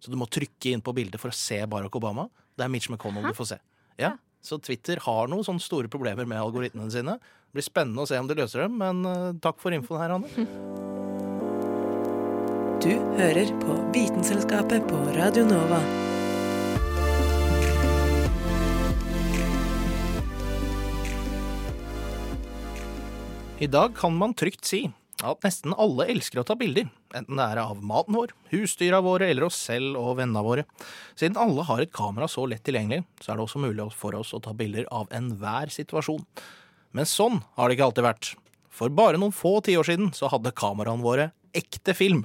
Så 0.00 0.12
du 0.12 0.16
må 0.20 0.28
trykke 0.28 0.72
inn 0.72 0.84
på 0.84 0.94
bildet 0.96 1.20
for 1.20 1.32
å 1.32 1.36
se 1.36 1.58
Barack 1.68 1.96
Obama. 1.96 2.28
Det 2.56 2.66
er 2.66 2.72
Mitch 2.72 2.90
McConnell 2.92 3.30
du 3.30 3.36
får 3.36 3.54
se. 3.54 3.60
Ja, 4.00 4.16
Så 4.40 4.56
Twitter 4.56 4.96
har 5.04 5.28
noen 5.28 5.44
sånne 5.44 5.60
store 5.60 5.88
problemer 5.92 6.24
med 6.24 6.40
algoritmene 6.40 6.88
sine. 6.92 7.18
Det 7.20 7.58
blir 7.58 7.66
spennende 7.66 8.06
å 8.06 8.08
se 8.08 8.16
om 8.16 8.28
de 8.28 8.38
løser 8.38 8.64
dem, 8.64 8.78
men 8.80 9.04
eh, 9.04 9.32
takk 9.44 9.60
for 9.60 9.76
infoen 9.76 10.00
her, 10.00 10.14
Anne. 10.16 10.30
Du 12.80 12.94
hører 13.20 13.52
på 13.60 13.76
Vitenselskapet 13.92 14.88
på 14.88 15.02
Radio 15.18 15.44
Nova. 15.44 15.82
I 23.60 23.66
dag 23.66 23.96
kan 23.96 24.14
man 24.16 24.32
trygt 24.34 24.64
si 24.64 24.86
at 25.20 25.42
nesten 25.44 25.74
alle 25.76 26.06
elsker 26.08 26.40
å 26.40 26.44
ta 26.48 26.54
bilder, 26.56 26.86
enten 27.12 27.36
det 27.36 27.44
er 27.44 27.58
av 27.60 27.82
maten 27.84 28.16
vår, 28.16 28.30
husdyra 28.54 29.02
våre 29.04 29.26
eller 29.28 29.44
oss 29.50 29.58
selv 29.66 29.98
og 30.00 30.14
vennene 30.16 30.40
våre. 30.46 30.64
Siden 31.12 31.36
alle 31.36 31.66
har 31.68 31.82
et 31.84 31.92
kamera 31.92 32.24
så 32.24 32.46
lett 32.48 32.64
tilgjengelig, 32.64 33.02
så 33.20 33.34
er 33.34 33.36
det 33.36 33.44
også 33.44 33.60
mulig 33.60 33.84
for 33.92 34.16
oss 34.16 34.32
å 34.32 34.40
ta 34.40 34.54
bilder 34.56 34.88
av 34.88 35.12
enhver 35.12 35.68
situasjon. 35.74 36.24
Men 36.96 37.04
sånn 37.04 37.42
har 37.58 37.68
det 37.68 37.76
ikke 37.76 37.90
alltid 37.90 38.08
vært. 38.08 38.30
For 38.72 38.96
bare 38.96 39.20
noen 39.20 39.36
få 39.36 39.58
tiår 39.66 39.90
siden 39.90 40.14
så 40.16 40.32
hadde 40.32 40.56
kameraene 40.56 41.04
våre 41.04 41.28
ekte 41.52 41.92
film. 41.92 42.24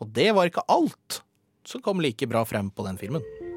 Og 0.00 0.08
det 0.16 0.30
var 0.32 0.48
ikke 0.48 0.64
alt 0.72 1.20
som 1.68 1.84
kom 1.84 2.00
like 2.00 2.24
bra 2.24 2.46
frem 2.48 2.72
på 2.72 2.88
den 2.88 2.96
filmen. 2.96 3.47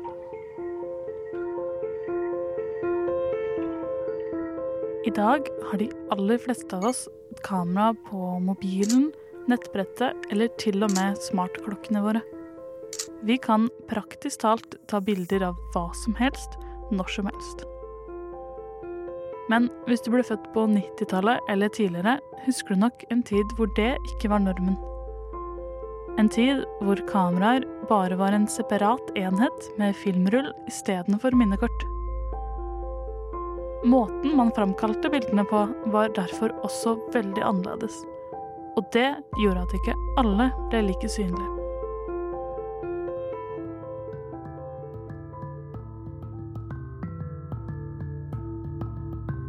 I 5.01 5.09
dag 5.09 5.47
har 5.65 5.79
de 5.81 5.87
aller 6.13 6.37
fleste 6.37 6.77
av 6.77 6.83
oss 6.91 7.07
et 7.31 7.39
kamera 7.41 7.89
på 8.05 8.19
mobilen, 8.45 9.07
nettbrettet 9.49 10.27
eller 10.29 10.51
til 10.61 10.83
og 10.85 10.91
med 10.93 11.17
smartklokkene 11.25 12.03
våre. 12.05 12.21
Vi 13.25 13.39
kan 13.41 13.65
praktisk 13.89 14.43
talt 14.43 14.75
ta 14.91 14.99
bilder 15.01 15.47
av 15.47 15.57
hva 15.73 15.87
som 16.03 16.13
helst, 16.19 16.53
når 16.93 17.09
som 17.15 17.29
helst. 17.31 17.63
Men 19.49 19.71
hvis 19.87 20.05
du 20.05 20.11
ble 20.13 20.21
født 20.27 20.45
på 20.53 20.67
90-tallet 20.69 21.49
eller 21.49 21.73
tidligere, 21.73 22.19
husker 22.45 22.77
du 22.77 22.83
nok 22.83 23.01
en 23.09 23.23
tid 23.25 23.55
hvor 23.57 23.73
det 23.79 23.95
ikke 24.13 24.29
var 24.29 24.43
normen. 24.45 24.77
En 26.21 26.29
tid 26.29 26.61
hvor 26.85 27.01
kameraer 27.09 27.65
bare 27.89 28.19
var 28.21 28.37
en 28.37 28.45
separat 28.45 29.09
enhet 29.17 29.71
med 29.81 29.97
filmrull 29.97 30.53
istedenfor 30.69 31.33
minnekort. 31.33 31.90
Måten 33.85 34.35
man 34.37 34.51
framkalte 34.53 35.09
bildene 35.09 35.41
på, 35.49 35.63
var 35.85 36.11
derfor 36.13 36.53
også 36.61 36.99
veldig 37.13 37.41
annerledes. 37.41 37.95
Og 38.77 38.85
det 38.93 39.07
gjorde 39.41 39.63
at 39.63 39.73
ikke 39.73 39.95
alle 40.21 40.51
ble 40.69 40.83
like 40.85 41.09
synlige. 41.09 41.49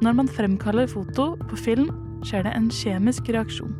Når 0.02 0.16
man 0.18 0.32
fremkaller 0.32 0.88
foto 0.90 1.34
på 1.50 1.60
film, 1.60 1.92
skjer 2.24 2.48
det 2.48 2.56
en 2.56 2.72
kjemisk 2.72 3.28
reaksjon. 3.36 3.76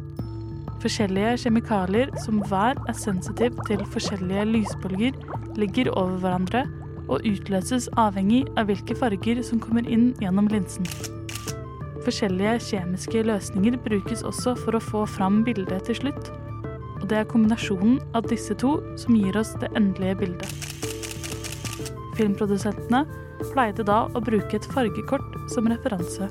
Forskjellige 0.85 1.33
kjemikalier 1.47 2.13
som 2.27 2.45
hver 2.45 2.77
er 2.77 2.99
sensitiv 2.99 3.57
til 3.67 3.83
forskjellige 3.89 4.45
lysbølger, 4.53 5.17
ligger 5.57 5.91
over 5.97 6.21
hverandre 6.21 6.67
og 7.09 7.25
utløses 7.29 7.89
avhengig 8.01 8.45
av 8.59 8.69
hvilke 8.71 8.97
farger 8.99 9.43
som 9.47 9.61
kommer 9.63 9.87
inn 9.89 10.13
gjennom 10.23 10.51
linsen. 10.53 10.87
Forskjellige 12.03 12.59
kjemiske 12.67 13.23
løsninger 13.29 13.77
brukes 13.85 14.25
også 14.27 14.57
for 14.59 14.75
å 14.75 14.83
få 14.83 15.05
fram 15.07 15.43
bildet 15.47 15.87
til 15.87 16.01
slutt, 16.01 16.33
og 17.01 17.09
det 17.11 17.21
er 17.21 17.29
kombinasjonen 17.31 18.01
av 18.19 18.27
disse 18.31 18.55
to 18.59 18.77
som 18.99 19.19
gir 19.19 19.39
oss 19.39 19.55
det 19.63 19.71
endelige 19.79 20.19
bildet. 20.23 20.73
Filmprodusentene 22.19 23.05
pleide 23.53 23.87
da 23.87 24.05
å 24.13 24.23
bruke 24.23 24.59
et 24.59 24.69
fargekort 24.75 25.39
som 25.53 25.71
referanse, 25.71 26.29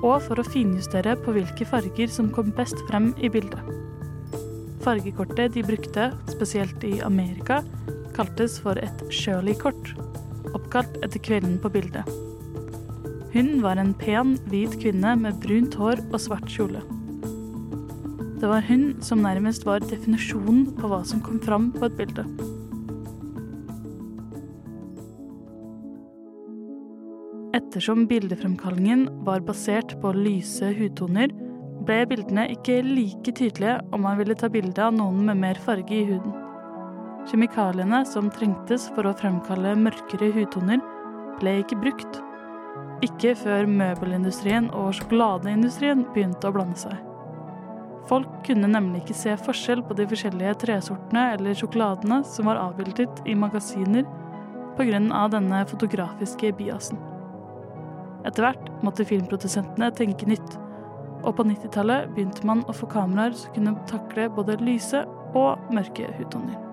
og 0.00 0.22
for 0.24 0.40
å 0.40 0.46
finjustere 0.46 1.16
på 1.20 1.34
hvilke 1.36 1.68
farger 1.68 2.08
som 2.12 2.30
kom 2.32 2.52
best 2.56 2.80
frem 2.88 3.12
i 3.20 3.28
bildet. 3.32 3.60
Fargekortet 4.80 5.52
de 5.52 5.64
brukte, 5.64 6.08
spesielt 6.32 6.84
i 6.88 7.02
Amerika, 7.04 7.60
kaltes 8.16 8.56
for 8.62 8.80
et 8.80 9.04
Shirley-kort, 9.12 9.92
oppkalt 10.70 11.00
etter 11.02 11.18
kvinnen 11.18 11.58
på 11.58 11.70
bildet. 11.74 12.06
Hun 13.34 13.58
var 13.62 13.78
en 13.78 13.92
pen, 13.94 14.36
hvit 14.50 14.76
kvinne 14.78 15.16
med 15.18 15.40
brunt 15.42 15.74
hår 15.74 15.98
og 16.12 16.18
svart 16.22 16.46
kjole. 16.50 16.82
Det 18.40 18.48
var 18.48 18.62
hun 18.68 18.94
som 19.02 19.22
nærmest 19.22 19.66
var 19.66 19.82
definisjonen 19.82 20.68
på 20.78 20.88
hva 20.88 21.02
som 21.04 21.20
kom 21.26 21.40
fram 21.42 21.70
på 21.74 21.88
et 21.88 21.96
bilde. 21.98 22.24
Ettersom 27.58 28.06
bildefremkallingen 28.06 29.08
var 29.26 29.42
basert 29.42 29.96
på 30.00 30.14
lyse 30.14 30.70
hudtoner, 30.78 31.34
ble 31.86 32.04
bildene 32.06 32.46
ikke 32.54 32.78
like 32.86 33.34
tydelige 33.34 33.80
om 33.90 34.06
man 34.06 34.22
ville 34.22 34.38
ta 34.38 34.48
bilde 34.52 34.86
av 34.86 34.94
noen 34.94 35.26
med 35.26 35.42
mer 35.42 35.60
farge 35.66 35.98
i 35.98 36.06
huden. 36.12 36.39
Kjemikaliene 37.28 38.00
som 38.08 38.30
trengtes 38.32 38.88
for 38.94 39.06
å 39.06 39.14
fremkalle 39.16 39.74
mørkere 39.78 40.30
hudtoner, 40.34 40.80
ble 41.40 41.58
ikke 41.60 41.78
brukt. 41.82 42.20
Ikke 43.04 43.34
før 43.38 43.68
møbelindustrien 43.68 44.68
og 44.76 44.94
sjokoladeindustrien 44.96 46.06
begynte 46.14 46.48
å 46.48 46.54
blande 46.54 46.80
seg. 46.80 46.96
Folk 48.08 48.30
kunne 48.46 48.70
nemlig 48.72 49.04
ikke 49.04 49.18
se 49.20 49.36
forskjell 49.44 49.84
på 49.86 49.94
de 49.98 50.06
forskjellige 50.10 50.56
tresortene 50.64 51.26
eller 51.34 51.56
sjokoladene 51.56 52.22
som 52.26 52.48
var 52.50 52.60
avbildet 52.60 53.22
i 53.28 53.36
magasiner 53.38 54.08
pga. 54.76 55.28
denne 55.28 55.66
fotografiske 55.66 56.52
biasen. 56.56 56.98
Etter 58.24 58.44
hvert 58.44 58.72
måtte 58.82 59.04
filmprodusentene 59.04 59.90
tenke 59.92 60.26
nytt, 60.26 60.56
og 61.24 61.36
på 61.36 61.44
90-tallet 61.44 62.08
begynte 62.14 62.46
man 62.46 62.64
å 62.68 62.72
få 62.72 62.88
kameraer 62.88 63.36
som 63.36 63.52
kunne 63.54 63.76
takle 63.86 64.28
både 64.28 64.56
lyse 64.60 65.04
og 65.34 65.72
mørke 65.72 66.08
hudtoner. 66.18 66.69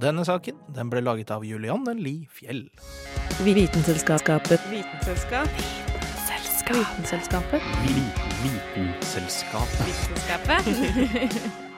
Denne 0.00 0.24
saken 0.26 0.56
den 0.74 0.90
ble 0.92 1.02
laget 1.04 1.30
av 1.34 1.44
Julianne 1.44 1.94
Li 1.98 2.26
Fjell. 2.32 2.66
Vitenselskapet. 3.44 4.60
Vitenselskap. 4.70 5.48
Vitenselskapet. 6.70 7.62
Vitenselskapet. 8.44 9.90
Vitenselskapet. 9.90 11.50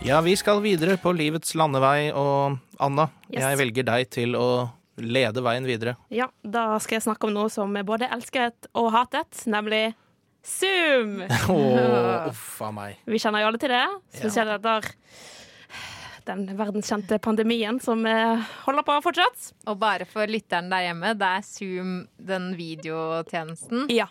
Ja, 0.00 0.20
vi 0.24 0.32
skal 0.36 0.62
videre 0.64 0.94
på 0.96 1.12
livets 1.12 1.52
landevei, 1.54 2.08
og 2.16 2.56
Anna, 2.80 3.10
Yes. 3.28 3.42
jeg 3.42 3.58
velger 3.60 3.84
deg 3.84 4.06
til 4.08 4.32
å 4.32 4.70
lede 4.96 5.42
veien 5.44 5.66
videre. 5.68 5.96
Ja, 6.08 6.30
da 6.40 6.78
skal 6.80 6.96
jeg 6.96 7.02
snakke 7.04 7.28
om 7.28 7.34
noe 7.36 7.50
som 7.52 7.74
jeg 7.76 7.84
både 7.84 8.08
elsket 8.08 8.66
og 8.72 8.88
hatet, 8.94 9.42
nemlig 9.44 9.92
Zoom! 10.46 11.22
Oh, 11.50 12.28
uff 12.30 12.60
a 12.62 12.70
meg. 12.74 13.00
Vi 13.08 13.18
kjenner 13.20 13.42
jo 13.42 13.50
alle 13.50 13.60
til 13.60 13.72
det, 13.72 13.86
spesielt 14.20 14.56
etter 14.58 14.88
den 16.28 16.44
verdenskjente 16.58 17.18
pandemien 17.22 17.80
som 17.82 18.04
eh, 18.06 18.40
holder 18.66 18.86
på 18.86 18.96
fortsatt. 19.04 19.50
Og 19.70 19.78
bare 19.80 20.06
for 20.08 20.30
lytteren 20.30 20.70
der 20.70 20.86
hjemme, 20.88 21.12
det 21.18 21.28
er 21.28 21.46
Zoom, 21.46 21.92
den 22.30 22.50
videotjenesten. 22.58 23.88
Ja. 23.92 24.08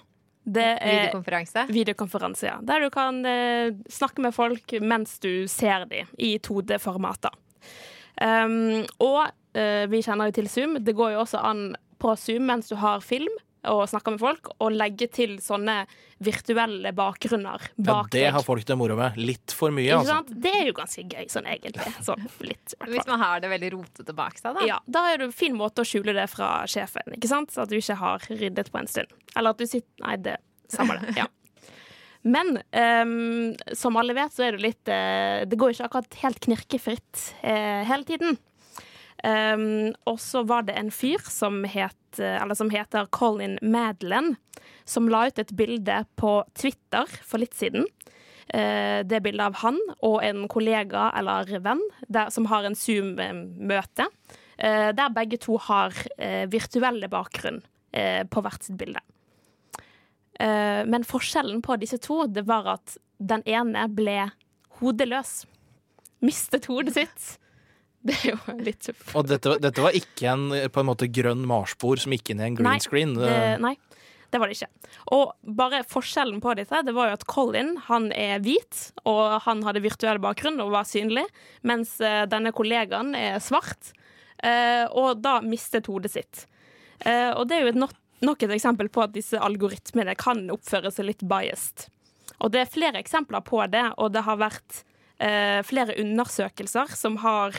Det 0.50 0.66
er 0.82 0.96
Videokonferanse. 0.96 1.66
videokonferanse, 1.70 2.46
ja. 2.48 2.56
Der 2.66 2.82
du 2.82 2.90
kan 2.94 3.20
eh, 3.28 3.76
snakke 3.92 4.24
med 4.26 4.34
folk 4.34 4.74
mens 4.82 5.20
du 5.22 5.46
ser 5.52 5.86
dem 5.92 6.10
i 6.18 6.38
2D-formater. 6.42 7.36
Um, 8.20 8.82
og 9.00 9.30
uh, 9.56 9.86
vi 9.88 10.02
kjenner 10.04 10.28
jo 10.28 10.36
til 10.36 10.50
Zoom. 10.52 10.74
Det 10.84 10.96
går 10.98 11.14
jo 11.14 11.22
også 11.22 11.40
an 11.46 11.62
på 12.02 12.16
Zoom 12.20 12.50
mens 12.50 12.72
du 12.72 12.76
har 12.82 13.04
film 13.06 13.32
og 13.68 13.82
snakker 13.92 14.16
med 14.16 14.22
folk, 14.22 14.50
og 14.64 14.72
legge 14.72 15.10
til 15.12 15.36
sånne 15.44 15.82
virtuelle 16.24 16.92
bakgrunner 16.96 17.64
Ja, 17.76 17.98
det 18.12 18.26
har 18.36 18.44
folk 18.44 18.66
det 18.68 18.78
moro 18.80 18.96
med. 19.00 19.18
Litt 19.20 19.52
for 19.56 19.74
mye, 19.76 19.88
Ikke 19.88 19.98
altså. 20.00 20.20
sant? 20.20 20.34
Det 20.46 20.54
er 20.56 20.68
jo 20.70 20.76
ganske 20.78 21.04
gøy, 21.04 21.26
sånn 21.32 21.50
egentlig. 21.52 21.96
Sånn 22.06 22.28
litt, 22.46 22.76
Hvis 22.88 23.08
man 23.10 23.24
har 23.24 23.44
det 23.44 23.52
veldig 23.52 23.72
rotete 23.76 24.16
bak 24.16 24.40
seg, 24.40 24.56
da. 24.56 24.68
Ja, 24.68 24.80
da 24.88 25.06
er 25.12 25.20
det 25.20 25.30
en 25.30 25.36
fin 25.36 25.58
måte 25.58 25.84
å 25.84 25.88
skjule 25.88 26.16
det 26.16 26.30
fra 26.32 26.64
sjefen, 26.72 27.16
ikke 27.18 27.32
sant? 27.32 27.52
Så 27.52 27.66
at 27.66 27.74
du 27.74 27.78
ikke 27.80 28.00
har 28.00 28.24
ryddet 28.30 28.72
på 28.72 28.82
en 28.82 28.90
stund. 28.92 29.12
Eller 29.36 29.56
at 29.56 29.60
du 29.60 29.68
sitter 29.68 29.88
Nei, 30.00 30.16
det 30.24 30.38
samme 30.72 30.96
det. 31.02 31.18
Ja. 31.20 31.28
Men 32.22 32.60
um, 33.08 33.56
som 33.76 33.96
alle 34.00 34.16
vet, 34.18 34.34
så 34.36 34.46
er 34.48 34.58
det 34.58 34.66
litt 34.66 34.92
uh, 34.92 35.48
Det 35.48 35.60
går 35.60 35.72
ikke 35.72 35.88
akkurat 35.88 36.18
helt 36.24 36.40
knirkefritt 36.44 37.22
uh, 37.44 37.82
hele 37.88 38.08
tiden. 38.08 38.40
Um, 39.24 39.92
og 40.08 40.20
så 40.24 40.46
var 40.48 40.68
det 40.68 40.78
en 40.80 40.92
fyr 40.96 41.24
som, 41.28 41.62
het, 41.68 41.99
eller 42.18 42.58
som 42.58 42.72
heter 42.74 43.06
Colin 43.14 43.60
Madeleine, 43.62 44.40
som 44.90 45.06
la 45.12 45.28
ut 45.30 45.40
et 45.40 45.54
bilde 45.54 46.00
på 46.18 46.40
Twitter 46.58 47.06
for 47.22 47.38
litt 47.44 47.54
siden. 47.54 47.86
Det 48.50 49.14
er 49.14 49.22
bildet 49.22 49.46
av 49.46 49.60
han 49.62 49.78
og 50.02 50.24
en 50.26 50.48
kollega 50.50 51.12
eller 51.20 51.52
venn 51.62 51.84
der, 52.08 52.32
som 52.34 52.48
har 52.50 52.66
en 52.66 52.74
Zoom-møte, 52.74 54.08
eh, 54.58 54.90
der 54.98 55.14
begge 55.14 55.38
to 55.38 55.60
har 55.62 55.94
eh, 56.18 56.48
virtuelle 56.50 57.06
bakgrunn 57.12 57.62
eh, 57.94 58.24
på 58.26 58.42
hvert 58.42 58.66
sitt 58.66 58.80
bilde. 58.80 59.04
Eh, 60.40 60.86
men 60.88 61.08
forskjellen 61.08 61.62
på 61.62 61.76
disse 61.82 62.00
to 62.02 62.24
det 62.32 62.46
var 62.48 62.68
at 62.78 62.98
den 63.20 63.44
ene 63.50 63.88
ble 63.92 64.30
hodeløs. 64.80 65.44
Mistet 66.24 66.70
hodet 66.72 66.96
sitt. 66.96 67.30
Det 68.08 68.16
er 68.24 68.30
jo 68.32 68.56
litt 68.64 68.80
tøft. 68.86 69.10
Og 69.20 69.28
dette, 69.28 69.50
var- 69.52 69.60
dette 69.60 69.84
var 69.84 69.96
ikke 69.98 70.30
en 70.32 70.44
på 70.72 70.80
en 70.82 70.88
måte 70.88 71.10
grønn 71.12 71.42
marsbord 71.50 72.00
som 72.00 72.14
gikk 72.16 72.32
inn 72.32 72.40
i 72.40 72.46
en 72.48 72.56
green 72.56 72.70
Nei, 72.70 72.80
screen. 72.80 73.12
Det, 73.20 73.34
nei, 73.60 73.74
det 74.32 74.40
var 74.40 74.48
det 74.48 74.56
ikke. 74.56 74.70
Og 75.18 75.34
bare 75.60 75.82
forskjellen 75.90 76.40
på 76.44 76.54
dette, 76.56 76.80
det 76.88 76.94
var 76.96 77.10
jo 77.12 77.18
at 77.20 77.26
Colin 77.28 77.74
han 77.90 78.08
er 78.16 78.40
hvit, 78.46 78.86
og 79.04 79.42
han 79.44 79.66
hadde 79.68 79.84
virtuell 79.84 80.22
bakgrunn 80.24 80.62
og 80.64 80.72
var 80.78 80.88
synlig, 80.88 81.26
mens 81.68 81.98
eh, 82.00 82.24
denne 82.32 82.54
kollegaen 82.56 83.12
er 83.20 83.40
svart, 83.44 83.92
eh, 84.44 84.86
og 84.96 85.20
da 85.26 85.40
mistet 85.44 85.90
hodet 85.92 86.14
sitt. 86.16 86.46
Eh, 87.04 87.32
og 87.36 87.48
det 87.50 87.58
er 87.60 87.68
jo 87.68 87.74
et 87.76 87.82
not 87.88 87.98
nok 88.20 88.42
et 88.44 88.52
eksempel 88.52 88.90
på 88.92 89.00
at 89.06 89.14
disse 89.16 89.40
algoritmene 89.40 90.12
kan 90.20 90.42
oppføre 90.52 90.90
seg 90.92 91.06
litt 91.08 91.22
biased. 91.24 91.86
Og 92.44 92.52
det 92.52 92.60
er 92.66 92.72
flere 92.72 93.00
eksempler 93.00 93.40
på 93.48 93.62
det, 93.72 93.86
og 93.96 94.12
det 94.12 94.26
har 94.26 94.36
vært 94.42 94.82
eh, 95.20 95.60
flere 95.68 95.96
undersøkelser 96.02 96.88
som 96.98 97.18
har 97.24 97.52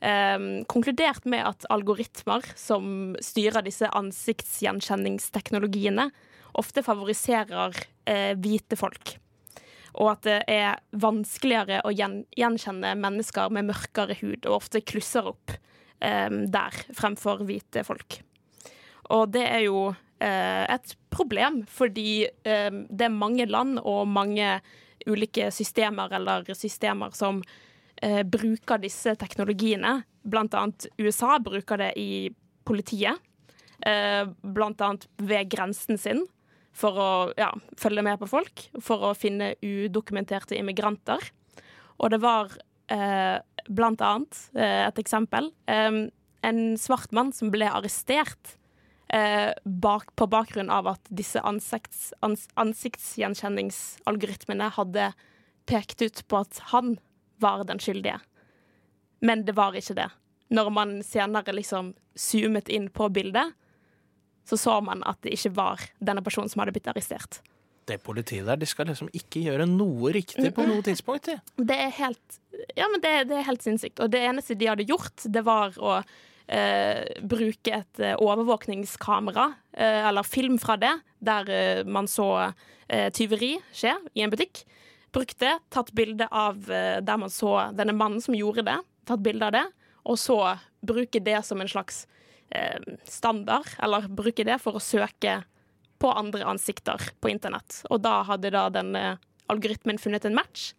eh, 0.00 0.38
konkludert 0.70 1.24
med 1.28 1.46
at 1.46 1.66
algoritmer 1.74 2.42
som 2.58 3.16
styrer 3.24 3.62
disse 3.66 3.86
ansiktsgjenkjenningsteknologiene, 3.90 6.10
ofte 6.58 6.82
favoriserer 6.82 7.76
eh, 8.08 8.34
hvite 8.38 8.76
folk. 8.78 9.18
Og 9.98 10.10
at 10.12 10.22
det 10.26 10.44
er 10.52 10.76
vanskeligere 11.00 11.80
å 11.86 11.90
gjen 11.94 12.24
gjenkjenne 12.38 12.94
mennesker 13.00 13.50
med 13.54 13.64
mørkere 13.70 14.14
hud, 14.20 14.46
og 14.46 14.56
ofte 14.60 14.80
klusser 14.86 15.24
opp 15.30 15.50
eh, 16.04 16.30
der 16.30 16.72
fremfor 16.96 17.44
hvite 17.48 17.84
folk. 17.86 18.20
Og 19.14 19.30
det 19.32 19.46
er 19.48 19.62
jo 19.64 19.94
eh, 20.20 20.64
et 20.68 20.96
problem, 21.14 21.62
fordi 21.70 22.28
eh, 22.28 22.70
det 22.70 23.04
er 23.08 23.14
mange 23.14 23.46
land 23.48 23.78
og 23.82 24.08
mange 24.10 24.60
ulike 25.08 25.50
systemer 25.54 26.12
eller 26.18 26.46
systemer 26.54 27.14
som 27.16 27.40
eh, 28.02 28.22
bruker 28.22 28.80
disse 28.82 29.14
teknologiene. 29.18 30.02
Blant 30.22 30.54
annet 30.54 30.88
USA 30.98 31.38
bruker 31.42 31.80
det 31.80 31.92
i 32.00 32.28
politiet. 32.68 33.20
Eh, 33.86 34.24
blant 34.42 34.80
annet 34.84 35.08
ved 35.16 35.48
grensen 35.52 35.98
sin 36.00 36.24
for 36.78 36.98
å 37.00 37.10
ja, 37.38 37.50
følge 37.78 38.04
med 38.06 38.20
på 38.20 38.28
folk. 38.30 38.68
For 38.84 39.10
å 39.10 39.16
finne 39.18 39.54
udokumenterte 39.64 40.58
immigranter. 40.58 41.32
Og 41.98 42.12
det 42.14 42.20
var 42.22 42.52
eh, 42.92 43.38
blant 43.68 44.04
annet 44.04 44.44
eh, 44.54 44.84
et 44.86 45.02
eksempel. 45.02 45.50
eh, 45.66 46.06
en 46.46 46.60
svart 46.78 47.10
mann 47.12 47.32
som 47.34 47.50
ble 47.50 47.66
arrestert 47.66 48.57
eh, 49.08 49.52
bak, 49.64 50.16
på 50.16 50.26
bakgrunn 50.26 50.70
av 50.70 50.86
at 50.94 51.00
disse 51.08 51.40
ansikts, 51.40 52.14
ans, 52.20 52.48
ansiktsgjenkjenningsalgoritmene 52.60 54.70
hadde 54.76 55.12
pekt 55.68 56.02
ut 56.02 56.28
på 56.28 56.36
at 56.40 56.58
han 56.72 56.98
var 57.42 57.64
den 57.68 57.78
skyldige. 57.82 58.20
Men 59.20 59.44
det 59.44 59.52
var 59.58 59.72
ikke 59.76 59.94
det. 59.98 60.10
Når 60.54 60.70
man 60.72 61.02
senere 61.04 61.52
liksom 61.52 61.94
zoomet 62.18 62.68
inn 62.72 62.88
på 62.90 63.08
bildet, 63.12 63.52
så 64.48 64.56
så 64.56 64.80
man 64.80 65.02
at 65.04 65.20
det 65.22 65.32
ikke 65.36 65.56
var 65.58 65.80
denne 66.00 66.22
personen 66.24 66.48
som 66.48 66.60
hadde 66.62 66.72
blitt 66.76 66.88
arrestert. 66.88 67.40
Det 67.88 67.98
politiet 68.04 68.46
der, 68.46 68.56
de 68.60 68.66
skal 68.68 68.86
liksom 68.88 69.08
ikke 69.16 69.40
gjøre 69.46 69.66
noe 69.68 70.12
riktig 70.12 70.50
på 70.56 70.64
noe 70.68 70.82
tidspunkt. 70.84 71.28
De. 71.28 71.36
Det 71.64 71.76
er 71.76 71.92
helt 72.00 72.40
Ja, 72.76 72.88
men 72.90 73.00
det, 73.00 73.28
det 73.30 73.36
er 73.38 73.46
helt 73.46 73.62
sinnssykt. 73.64 74.00
Og 74.02 74.10
det 74.12 74.20
eneste 74.28 74.56
de 74.58 74.66
hadde 74.68 74.88
gjort, 74.88 75.24
det 75.24 75.44
var 75.46 75.76
å 75.78 76.02
bruke 77.28 77.72
et 77.76 78.00
eh, 78.00 78.16
overvåkningskamera, 78.16 79.50
eh, 79.76 80.08
eller 80.08 80.24
film 80.24 80.58
fra 80.58 80.78
det, 80.80 80.94
der 81.20 81.50
eh, 81.52 81.80
man 81.84 82.08
så 82.08 82.28
eh, 82.88 83.08
tyveri 83.12 83.56
skje 83.74 83.92
i 84.16 84.24
en 84.24 84.32
butikk. 84.32 84.62
Brukte, 85.12 85.58
tatt 85.72 85.92
bilde 85.96 86.28
av 86.32 86.70
eh, 86.72 87.00
der 87.04 87.20
man 87.20 87.32
så 87.32 87.68
denne 87.76 87.96
mannen 87.96 88.22
som 88.24 88.36
gjorde 88.36 88.64
det, 88.68 88.78
tatt 89.08 89.24
bilde 89.24 89.48
av 89.48 89.54
det, 89.56 89.66
og 90.08 90.16
så 90.20 90.38
bruke 90.80 91.20
det 91.20 91.42
som 91.44 91.60
en 91.60 91.68
slags 91.68 92.06
eh, 92.54 92.80
standard, 93.04 93.68
eller 93.82 94.08
bruke 94.08 94.46
det 94.48 94.56
for 94.62 94.78
å 94.78 94.84
søke 94.84 95.42
på 95.98 96.12
andre 96.14 96.46
ansikter 96.46 97.10
på 97.20 97.32
internett. 97.32 97.82
Og 97.90 98.00
da 98.04 98.22
hadde 98.28 98.54
da 98.54 98.68
denne 98.72 99.04
algoritmen 99.50 99.98
funnet 100.00 100.24
en 100.28 100.36
match, 100.38 100.72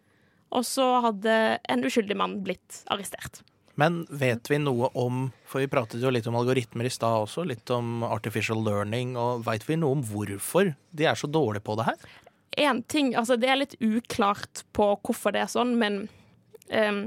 og 0.50 0.66
så 0.66 0.86
hadde 1.06 1.60
en 1.70 1.86
uskyldig 1.86 2.18
mann 2.18 2.40
blitt 2.46 2.82
arrestert. 2.90 3.44
Men 3.80 4.02
vet 4.10 4.50
vi 4.52 4.60
noe 4.60 4.90
om 4.98 5.28
For 5.48 5.64
vi 5.64 5.70
pratet 5.72 6.02
jo 6.04 6.12
litt 6.12 6.28
om 6.30 6.38
algoritmer 6.40 6.88
i 6.88 6.94
stad 6.94 7.26
også, 7.26 7.46
litt 7.48 7.70
om 7.74 8.04
artificial 8.08 8.60
learning, 8.66 9.16
og 9.20 9.46
veit 9.48 9.66
vi 9.68 9.78
noe 9.80 9.98
om 9.98 10.04
hvorfor 10.06 10.74
de 10.92 11.08
er 11.08 11.20
så 11.20 11.30
dårlige 11.32 11.66
på 11.66 11.78
det 11.80 11.88
her? 11.92 12.10
En 12.66 12.82
ting, 12.84 13.14
altså 13.16 13.38
Det 13.40 13.50
er 13.50 13.62
litt 13.62 13.78
uklart 13.80 14.66
på 14.76 14.92
hvorfor 15.06 15.36
det 15.36 15.46
er 15.46 15.52
sånn, 15.52 15.78
men 15.80 16.02
um, 16.74 17.06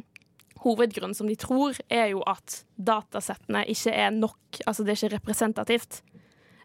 hovedgrunnen 0.62 1.16
som 1.18 1.28
de 1.28 1.36
tror, 1.38 1.76
er 1.92 2.12
jo 2.14 2.22
at 2.30 2.62
datasettene 2.78 3.66
ikke 3.70 3.92
er 3.92 4.14
nok 4.14 4.62
Altså 4.66 4.86
det 4.86 4.94
er 4.94 5.00
ikke 5.00 5.16
representativt. 5.18 6.02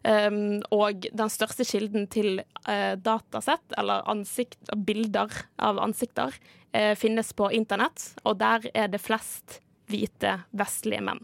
Um, 0.06 0.60
og 0.72 1.08
den 1.10 1.30
største 1.32 1.66
kilden 1.66 2.06
til 2.10 2.40
uh, 2.68 2.94
datasett, 2.96 3.64
eller 3.76 4.06
ansikt, 4.08 4.60
bilder 4.86 5.32
av 5.58 5.80
ansikter, 5.82 6.36
uh, 6.76 6.94
finnes 6.96 7.34
på 7.36 7.50
internett, 7.56 8.12
og 8.24 8.38
der 8.40 8.70
er 8.74 8.92
det 8.92 9.02
flest 9.02 9.58
hvite, 9.88 10.36
vestlige 10.56 11.02
menn. 11.04 11.20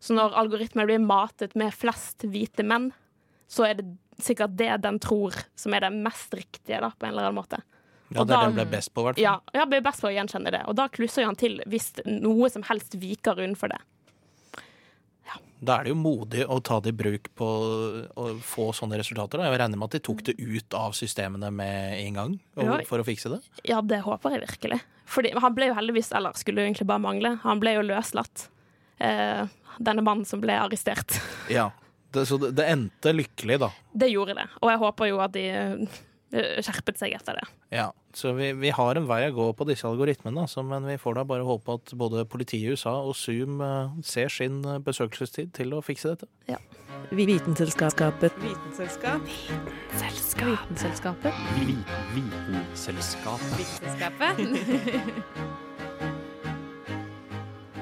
Så 0.00 0.14
når 0.14 0.34
algoritmer 0.38 0.86
blir 0.86 1.00
matet 1.02 1.54
med 1.58 1.74
flest 1.74 2.26
hvite 2.30 2.64
menn, 2.66 2.92
så 3.50 3.66
er 3.68 3.74
det 3.80 3.86
sikkert 4.22 4.56
det 4.56 4.70
den 4.84 4.98
tror 5.02 5.34
som 5.58 5.74
er 5.76 5.80
det 5.86 5.92
mest 5.92 6.32
riktige, 6.34 6.80
da, 6.80 6.90
på 6.90 7.06
en 7.06 7.12
eller 7.14 7.28
annen 7.28 7.40
måte. 7.42 7.60
Ja, 8.14 8.20
Og 8.22 8.28
det 8.28 8.34
er 8.36 8.38
da- 8.38 8.44
den 8.46 8.54
ble 8.54 8.64
best 8.76 8.92
på, 8.94 9.00
i 9.02 9.04
hvert 9.04 9.16
fall. 9.16 9.22
Ja, 9.22 9.40
ja, 9.52 9.64
blir 9.66 9.82
best 9.82 10.00
på 10.00 10.08
å 10.08 10.14
gjenkjenne 10.14 10.52
det. 10.54 10.62
Og 10.70 10.76
da 10.78 10.86
klusser 10.88 11.24
han 11.26 11.34
til 11.36 11.60
hvis 11.66 11.92
noe 12.06 12.48
som 12.50 12.62
helst 12.62 12.94
viker 12.94 13.34
unnfor 13.42 13.68
det. 13.74 13.80
Da 15.66 15.78
er 15.80 15.86
det 15.86 15.92
jo 15.94 15.98
modig 15.98 16.44
å 16.46 16.58
ta 16.64 16.78
det 16.82 16.92
i 16.92 16.96
bruk 16.96 17.30
på 17.38 17.46
å 18.14 18.26
få 18.44 18.68
sånne 18.76 18.98
resultater. 19.00 19.40
Da. 19.40 19.48
Jeg 19.50 19.60
regner 19.62 19.80
med 19.80 19.88
at 19.88 19.96
de 19.96 20.02
tok 20.06 20.22
det 20.28 20.36
ut 20.38 20.76
av 20.78 20.94
systemene 20.96 21.50
med 21.54 21.96
en 22.00 22.20
gang 22.20 22.36
og, 22.62 22.74
for 22.88 23.02
å 23.02 23.06
fikse 23.06 23.32
det. 23.32 23.40
Ja, 23.66 23.80
det 23.82 24.02
håper 24.06 24.36
jeg 24.36 24.44
virkelig. 24.46 24.80
Fordi 25.10 25.32
han 25.38 25.54
ble 25.56 25.70
jo 25.70 25.78
heldigvis, 25.78 26.12
eller 26.18 26.38
skulle 26.38 26.62
jo 26.62 26.70
egentlig 26.70 26.88
bare 26.90 27.02
mangle, 27.02 27.36
han 27.42 27.62
ble 27.62 27.76
jo 27.78 27.84
løslatt. 27.86 28.48
Eh, 28.98 29.42
denne 29.78 30.02
mannen 30.06 30.24
som 30.28 30.42
ble 30.42 30.56
arrestert. 30.58 31.18
Ja, 31.52 31.70
det, 32.12 32.26
Så 32.26 32.38
det, 32.42 32.54
det 32.58 32.66
endte 32.72 33.12
lykkelig, 33.14 33.60
da. 33.62 33.70
Det 33.92 34.08
gjorde 34.10 34.38
det. 34.38 34.48
Og 34.62 34.72
jeg 34.72 34.82
håper 34.82 35.10
jo 35.10 35.20
at 35.22 35.34
de 35.36 35.44
eh, 35.52 36.60
skjerpet 36.64 36.98
seg 37.00 37.14
etter 37.18 37.38
det. 37.40 37.46
Ja, 37.76 37.90
Så 38.16 38.30
vi, 38.32 38.46
vi 38.56 38.70
har 38.72 38.96
en 38.96 39.04
vei 39.04 39.26
å 39.28 39.32
gå 39.36 39.46
på 39.58 39.66
disse 39.68 39.84
algoritmene, 39.84 40.46
altså, 40.46 40.62
men 40.64 40.86
vi 40.88 40.94
får 40.96 41.18
da 41.18 41.24
bare 41.28 41.44
håpe 41.44 41.74
at 41.76 41.92
både 42.00 42.22
politiet 42.24 42.62
i 42.64 42.72
USA 42.72 42.94
og 43.04 43.12
Zoom 43.18 43.60
eh, 43.60 43.90
ser 44.08 44.32
sin 44.32 44.62
eh, 44.64 44.78
besøkelsestid 44.80 45.52
til 45.58 45.74
å 45.76 45.82
fikse 45.84 46.14
dette. 46.14 46.28
Ja. 46.48 46.56
Vitenselskapet. 47.12 48.32
Vitenselskap. 48.40 49.20
Vitenselskapet. 50.00 51.44
Vitenselskapet. 52.16 53.52
Vitenselskapet. 53.60 54.40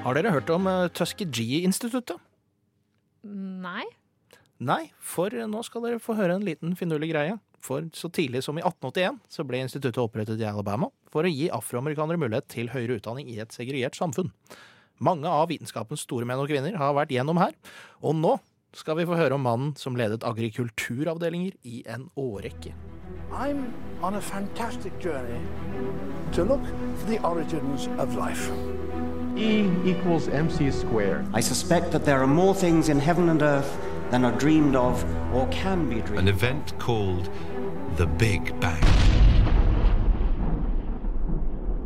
Har 0.03 0.19
dere 0.19 0.35
hørt 0.35 0.51
om 0.53 0.67
uh, 0.67 0.91
Tuskegee-instituttet? 0.91 2.19
Nei. 3.23 3.87
Nei, 4.59 4.91
for 4.99 5.31
nå 5.31 5.63
skal 5.65 5.87
dere 5.87 6.03
få 6.03 6.19
høre 6.19 6.35
en 6.35 6.45
liten 6.45 6.75
finurlig 6.75 7.15
greie. 7.15 7.39
For 7.65 7.89
så 7.97 8.11
tidlig 8.13 8.43
som 8.45 8.59
i 8.59 8.63
1881 8.63 9.17
så 9.31 9.45
ble 9.47 9.63
instituttet 9.65 10.01
opprettet 10.03 10.41
i 10.41 10.45
Alabama 10.45 10.91
for 11.09 11.25
å 11.25 11.31
gi 11.31 11.49
afroamerikanere 11.53 12.21
mulighet 12.21 12.49
til 12.53 12.69
høyere 12.73 12.99
utdanning 12.99 13.31
i 13.31 13.39
et 13.41 13.55
segregert 13.55 13.97
samfunn. 13.97 14.29
Mange 15.03 15.27
av 15.27 15.49
vitenskapens 15.49 16.05
store 16.05 16.27
menn 16.29 16.39
og 16.39 16.51
kvinner 16.51 16.77
har 16.79 16.93
vært 16.95 17.11
gjennom 17.15 17.41
her, 17.41 17.55
og 18.05 18.15
nå 18.21 18.35
skal 18.75 18.99
vi 18.99 19.07
få 19.07 19.17
høre 19.17 19.35
om 19.35 19.43
mannen 19.47 19.73
som 19.79 19.95
ledet 19.97 20.23
agrikulturavdelinger 20.27 21.55
i 21.63 21.81
en 21.91 22.09
årrekke. 22.19 22.75
I'm 23.31 23.73
on 24.01 24.15
a 24.15 24.21
fantastic 24.21 24.93
journey 24.99 25.41
to 26.33 26.43
look 26.43 26.63
for 26.99 27.09
the 27.09 27.19
origins 27.23 27.87
of 27.97 28.15
life. 28.15 28.51
E 29.37 29.67
equals 29.85 30.27
mc 30.27 30.71
squared. 30.71 31.25
I 31.33 31.41
suspect 31.41 31.91
that 31.91 32.05
there 32.05 32.21
are 32.21 32.27
more 32.27 32.53
things 32.53 32.89
in 32.89 32.99
heaven 32.99 33.29
and 33.29 33.41
earth 33.41 33.77
than 34.11 34.23
are 34.23 34.37
dreamed 34.37 34.75
of 34.75 35.03
or 35.33 35.47
can 35.47 35.89
be 35.89 36.01
dreamed 36.01 36.19
An 36.19 36.27
event 36.27 36.77
called 36.79 37.29
the 37.97 38.05
Big 38.05 38.59
Bang. 38.59 38.83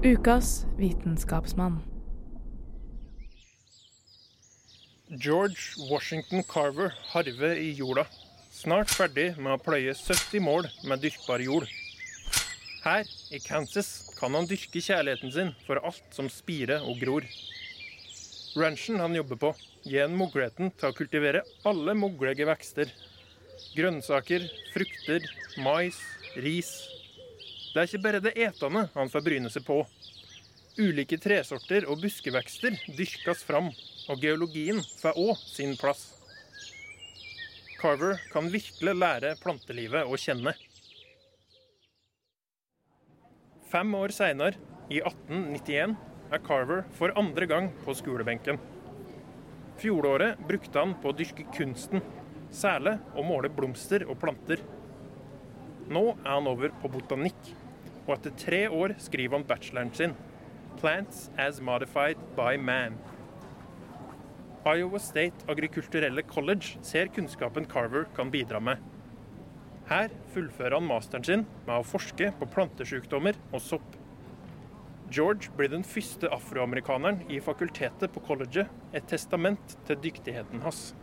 Ukas 0.04 0.66
vitenskapsmann. 0.78 1.80
George 5.10 5.76
Washington 5.92 6.44
Carver 6.44 6.94
harver 7.14 7.56
i 7.56 7.74
jorda. 7.78 8.06
Snart 8.52 8.90
ferdig 8.90 9.36
med 9.38 9.54
å 9.54 9.62
pløye 9.62 9.94
70 9.94 10.42
mål 10.42 10.66
med 10.90 11.04
dyrkbar 11.04 11.44
jord. 11.46 11.68
Her, 12.84 13.06
i 13.30 13.40
Kansas, 13.44 14.10
kan 14.18 14.34
han 14.34 14.50
dyrke 14.50 14.82
kjærligheten 14.82 15.34
sin 15.36 15.54
for 15.68 15.82
alt 15.84 16.10
som 16.16 16.30
spirer 16.32 16.82
og 16.90 16.98
gror. 17.04 17.28
Ranchen 18.58 18.98
han 18.98 19.14
jobber 19.14 19.38
på, 19.38 19.54
gir 19.86 20.08
han 20.08 20.18
muligheten 20.18 20.74
til 20.74 20.90
å 20.90 20.96
kultivere 20.98 21.46
alle 21.70 21.94
mulige 21.94 22.50
vekster. 22.50 22.90
Grønnsaker, 23.76 24.46
frukter, 24.74 25.26
mais, 25.64 25.98
ris. 26.36 26.72
Det 27.74 27.82
er 27.82 27.88
ikke 27.88 28.04
bare 28.04 28.22
det 28.24 28.34
etende 28.36 28.88
han 28.96 29.12
får 29.12 29.26
bryne 29.26 29.52
seg 29.54 29.66
på. 29.68 29.84
Ulike 30.80 31.20
tresorter 31.20 31.86
og 31.92 32.00
buskevekster 32.02 32.78
dyrkes 32.96 33.44
fram, 33.46 33.70
og 34.10 34.22
geologien 34.24 34.80
får 35.02 35.20
òg 35.20 35.38
sin 35.44 35.76
plass. 35.80 36.08
Carver 37.80 38.20
kan 38.34 38.50
virkelig 38.52 38.96
lære 38.96 39.36
plantelivet 39.44 40.08
å 40.08 40.20
kjenne. 40.20 40.56
Fem 43.70 43.94
år 43.96 44.12
seinere, 44.16 44.58
i 44.90 44.98
1891, 45.04 45.94
er 46.34 46.42
Carver 46.46 46.86
for 46.98 47.14
andre 47.18 47.46
gang 47.50 47.70
på 47.84 47.94
skolebenken. 47.98 48.58
Fjoråret 49.80 50.40
brukte 50.50 50.82
han 50.82 50.96
på 51.00 51.12
å 51.12 51.16
dyrke 51.16 51.46
kunsten, 51.56 52.02
særlig 52.52 52.98
å 53.16 53.26
måle 53.26 53.52
blomster 53.54 54.06
og 54.10 54.20
planter. 54.22 54.62
Nå 55.90 56.04
er 56.14 56.32
han 56.32 56.50
over 56.50 56.74
på 56.82 56.92
botanikk, 56.94 57.54
og 58.08 58.16
etter 58.18 58.36
tre 58.38 58.62
år 58.68 58.96
skriver 59.02 59.38
han 59.38 59.48
bacheloren 59.48 59.94
sin, 59.94 60.16
'Plants 60.80 61.30
as 61.38 61.60
Modified 61.62 62.18
by 62.36 62.58
Man'. 62.58 62.98
Iowa 64.66 65.00
State 65.00 65.48
Agrikulturelle 65.48 66.22
College 66.22 66.78
ser 66.82 67.08
kunnskapen 67.08 67.66
Carver 67.66 68.06
kan 68.16 68.32
bidra 68.32 68.60
med. 68.60 68.78
Her 69.90 70.10
fullfører 70.34 70.78
han 70.78 70.88
masteren 70.88 71.24
sin 71.24 71.46
med 71.66 71.76
å 71.80 71.86
forske 71.88 72.32
på 72.40 72.48
plantesykdommer 72.54 73.40
og 73.52 73.62
sopp. 73.62 73.96
George 75.10 75.50
blir 75.58 75.72
den 75.72 75.84
første 75.84 76.30
afroamerikaneren 76.30 77.24
i 77.34 77.40
fakultetet 77.42 78.14
på 78.14 78.22
colleget, 78.28 78.70
et 78.94 79.08
testament 79.10 79.78
til 79.88 79.98
dyktigheten 80.04 80.62
hans. 80.62 80.94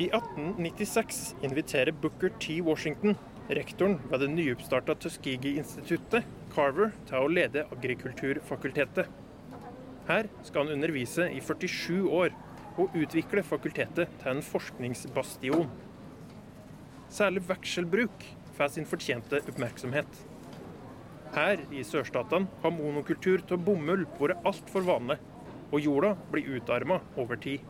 I 0.00 0.06
1896 0.16 1.34
inviterer 1.42 1.92
Booker 1.92 2.30
T. 2.40 2.62
Washington, 2.62 3.18
rektoren 3.52 3.98
ved 4.08 4.22
det 4.22 4.28
nyoppstarta 4.32 4.94
Tuskegee-instituttet, 4.96 6.24
Carver 6.54 6.94
til 7.10 7.18
å 7.18 7.28
lede 7.28 7.66
agrikulturfakultetet. 7.74 9.10
Her 10.08 10.28
skal 10.46 10.64
han 10.64 10.78
undervise 10.78 11.26
i 11.28 11.42
47 11.44 12.08
år 12.16 12.32
og 12.80 12.96
utvikle 12.96 13.44
fakultetet 13.44 14.14
til 14.22 14.30
en 14.32 14.40
forskningsbastion. 14.46 15.68
Særlig 17.12 17.42
vekselbruk 17.50 18.24
får 18.56 18.72
sin 18.78 18.88
fortjente 18.88 19.42
oppmerksomhet. 19.52 20.22
Her 21.34 21.60
i 21.76 21.84
sørstatene 21.84 22.48
har 22.64 22.72
monokultur 22.72 23.44
av 23.52 23.60
bomull 23.68 24.08
vært 24.16 24.48
altfor 24.48 24.88
vanlig, 24.88 25.18
og 25.68 25.84
jorda 25.84 26.14
blir 26.32 26.56
utarma 26.56 27.02
over 27.20 27.36
tid. 27.44 27.68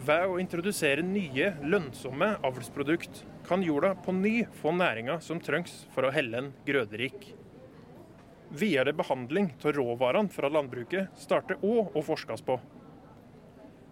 Ved 0.00 0.24
å 0.24 0.38
introdusere 0.40 1.02
nye, 1.04 1.50
lønnsomme 1.68 2.30
avlsprodukt 2.46 3.22
kan 3.44 3.62
jorda 3.62 3.92
på 4.00 4.14
ny 4.16 4.46
få 4.62 4.72
næringa 4.72 5.18
som 5.20 5.40
trengs 5.42 5.82
for 5.92 6.08
å 6.08 6.12
helle 6.14 6.38
en 6.38 6.48
grøderik. 6.64 7.26
Videre 8.56 8.94
behandling 8.96 9.50
av 9.60 9.76
råvarene 9.76 10.32
fra 10.32 10.48
landbruket 10.52 11.12
starter 11.20 11.60
òg 11.60 11.92
å 11.96 12.04
forskes 12.04 12.44
på. 12.46 12.56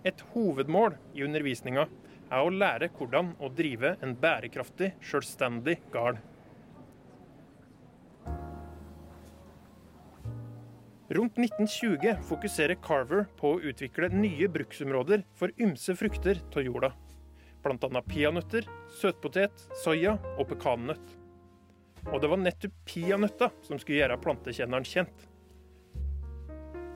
Et 0.09 0.25
hovedmål 0.33 0.97
i 1.13 1.25
undervisninga 1.27 1.85
er 2.31 2.41
å 2.41 2.53
lære 2.53 2.89
hvordan 2.97 3.35
å 3.41 3.53
drive 3.53 3.97
en 4.01 4.17
bærekraftig, 4.17 4.95
selvstendig 5.05 5.79
gard. 5.93 6.21
Rundt 11.11 11.39
1920 11.39 12.23
fokuserer 12.23 12.77
Carver 12.79 13.25
på 13.37 13.57
å 13.57 13.63
utvikle 13.67 14.13
nye 14.15 14.47
bruksområder 14.47 15.25
for 15.35 15.51
ymse 15.59 15.97
frukter 15.99 16.39
av 16.55 16.63
jorda. 16.63 16.93
Bl.a. 17.65 18.03
peanøtter, 18.07 18.69
søtpotet, 19.01 19.65
soya 19.83 20.13
og 20.37 20.47
pekannøtt. 20.53 21.17
Og 22.13 22.23
det 22.23 22.31
var 22.31 22.39
nettopp 22.39 22.77
peanøtta 22.87 23.49
som 23.67 23.81
skulle 23.83 23.99
gjøre 23.99 24.21
plantekjenneren 24.23 24.87
kjent. 24.87 25.25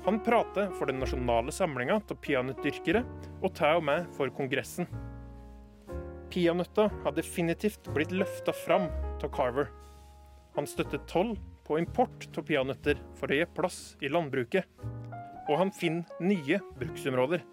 Han 0.07 0.21
prater 0.23 0.71
for 0.79 0.87
den 0.87 1.03
nasjonale 1.03 1.51
samlinga 1.57 1.97
av 1.99 2.21
peanøttdyrkere, 2.23 3.03
og 3.43 3.55
tar 3.59 3.81
og 3.81 3.87
med 3.89 4.07
for 4.15 4.31
Kongressen. 4.37 4.87
Peanøtta 6.31 6.87
har 7.03 7.19
definitivt 7.19 7.91
blitt 7.97 8.15
løfta 8.15 8.55
fram 8.63 8.87
av 9.19 9.27
Carver. 9.35 9.73
Han 10.55 10.71
støtter 10.71 11.03
toll 11.11 11.35
på 11.65 11.79
import 11.81 12.29
av 12.37 12.47
peanøtter 12.49 13.01
for 13.19 13.33
å 13.33 13.39
gi 13.39 13.49
plass 13.57 13.81
i 14.05 14.11
landbruket. 14.13 14.69
Og 15.49 15.59
han 15.61 15.73
finner 15.75 16.25
nye 16.25 16.61
bruksområder. 16.79 17.45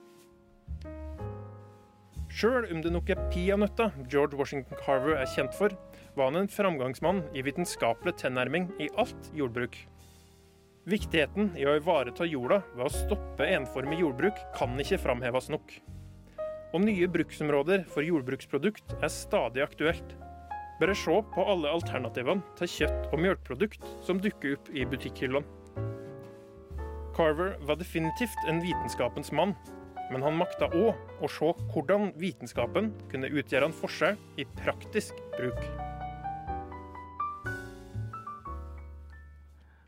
Sjøl 2.32 2.70
om 2.72 2.80
det 2.80 2.94
nok 2.96 3.10
er 3.12 3.24
peanøtta 3.32 3.90
George 4.08 4.38
Washington 4.40 4.80
Carver 4.80 5.18
er 5.20 5.28
kjent 5.28 5.56
for, 5.58 5.74
var 6.16 6.30
han 6.30 6.40
en 6.40 6.52
framgangsmann 6.52 7.26
i 7.36 7.44
vitenskapelig 7.44 8.16
tilnærming 8.22 8.70
i 8.80 8.88
alt 9.02 9.32
jordbruk. 9.36 9.76
Viktigheten 10.90 11.52
i 11.60 11.68
å 11.68 11.76
ivareta 11.78 12.26
jorda 12.26 12.62
ved 12.72 12.88
å 12.88 12.94
stoppe 12.94 13.46
enformig 13.52 14.00
jordbruk 14.02 14.40
kan 14.56 14.80
ikke 14.82 15.02
framheves 15.04 15.52
nok. 15.52 15.76
Og 16.72 16.86
nye 16.86 17.10
bruksområder 17.12 17.84
for 17.92 18.08
jordbruksprodukt 18.08 18.96
er 18.98 19.12
stadig 19.12 19.66
aktuelt. 19.66 20.16
Bare 20.82 20.96
se 20.98 21.14
på 21.34 21.44
alle 21.46 21.70
alternativene 21.70 22.42
til 22.58 22.70
kjøtt- 22.76 23.12
og 23.14 23.20
melkeprodukt 23.22 23.84
som 24.02 24.18
dukker 24.18 24.56
opp 24.56 24.70
i 24.74 24.82
butikkhyllene. 24.90 25.46
Carver 27.14 27.54
var 27.68 27.78
definitivt 27.78 28.48
en 28.50 28.64
vitenskapens 28.64 29.30
mann, 29.32 29.54
men 30.10 30.26
han 30.26 30.40
makta 30.40 30.72
òg 30.74 30.98
å 31.22 31.30
se 31.30 31.52
hvordan 31.70 32.10
vitenskapen 32.18 32.90
kunne 33.12 33.30
utgjøre 33.30 33.70
en 33.70 33.78
forskjell 33.78 34.18
i 34.42 34.48
praktisk 34.58 35.22
bruk. 35.36 35.62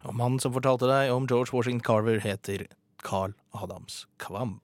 Og 0.03 0.13
mannen 0.13 0.37
som 0.43 0.53
fortalte 0.53 0.85
deg 0.91 1.09
om 1.15 1.25
George 1.25 1.55
Washington 1.55 1.81
Carver, 1.81 2.21
heter 2.21 2.67
Carl 3.01 3.33
Adams 3.57 4.03
Kvam. 4.21 4.59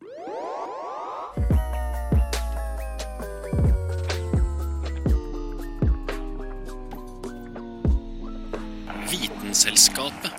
Vitenselskapet. 9.69 10.31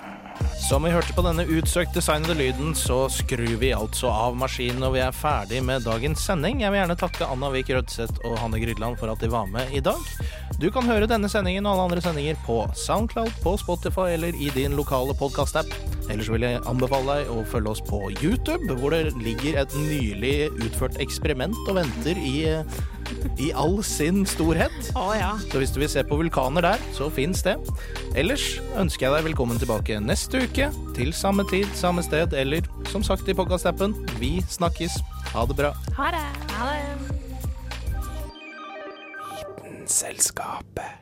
Som 0.69 0.83
vi 0.83 0.91
hørte 0.91 1.13
på 1.15 1.23
denne 1.23 1.45
utsøkt 1.47 1.95
designede 1.95 2.35
lyden, 2.35 2.73
så 2.75 3.05
skrur 3.11 3.55
vi 3.59 3.71
altså 3.75 4.09
av 4.11 4.35
maskinen 4.39 4.83
og 4.83 4.95
vi 4.95 5.01
er 5.03 5.15
ferdig 5.15 5.61
med 5.63 5.85
dagens 5.87 6.23
sending. 6.27 6.61
Jeg 6.61 6.71
vil 6.71 6.81
gjerne 6.81 6.97
takke 6.99 7.27
Anna 7.31 7.49
Vik 7.53 7.71
Rødseth 7.71 8.25
og 8.27 8.37
Hanne 8.39 8.59
Grydland 8.61 8.99
for 8.99 9.11
at 9.11 9.23
de 9.23 9.31
var 9.31 9.47
med 9.51 9.71
i 9.71 9.81
dag. 9.83 9.99
Du 10.59 10.67
kan 10.71 10.87
høre 10.87 11.07
denne 11.09 11.31
sendingen 11.31 11.65
og 11.65 11.73
alle 11.73 11.87
andre 11.87 12.03
sendinger 12.03 12.39
på 12.45 12.59
Soundcloud, 12.75 13.31
på 13.43 13.55
Spotify 13.61 14.11
eller 14.17 14.35
i 14.35 14.51
din 14.55 14.75
lokale 14.79 15.15
podkast-app. 15.17 15.71
Ellers 16.11 16.31
vil 16.31 16.43
jeg 16.45 16.63
anbefale 16.67 17.21
deg 17.21 17.31
å 17.31 17.45
følge 17.47 17.75
oss 17.75 17.83
på 17.87 18.03
YouTube, 18.19 18.75
hvor 18.81 18.95
det 18.95 19.15
ligger 19.23 19.61
et 19.63 19.75
nylig 19.87 20.35
utført 20.59 20.99
eksperiment 21.03 21.57
og 21.67 21.79
venter 21.79 22.19
i, 22.19 22.35
i 23.41 23.51
all 23.57 23.79
sin 23.85 24.25
storhet. 24.29 24.91
Å 24.97 25.13
ja. 25.17 25.31
Så 25.51 25.61
hvis 25.61 25.73
du 25.73 25.79
vil 25.81 25.89
se 25.91 26.03
på 26.07 26.17
vulkaner 26.19 26.65
der, 26.65 26.79
så 26.95 27.09
fins 27.13 27.43
det. 27.45 27.55
Ellers 28.17 28.59
ønsker 28.79 29.07
jeg 29.07 29.15
deg 29.15 29.27
velkommen 29.31 29.61
tilbake 29.61 29.99
neste 30.03 30.43
uke, 30.45 30.69
til 30.97 31.13
samme 31.15 31.45
tid, 31.51 31.67
samme 31.77 32.03
sted, 32.05 32.35
eller 32.37 32.67
som 32.91 33.03
sagt 33.05 33.29
i 33.31 33.37
podkast-appen, 33.37 33.95
vi 34.21 34.39
snakkes. 34.51 34.99
Ha 35.31 35.45
det 35.47 35.55
bra. 35.59 35.71
Ha 35.97 36.11
det. 36.15 36.27
Ha 36.57 36.71
det. 36.75 36.85
Selskapet. 39.91 41.01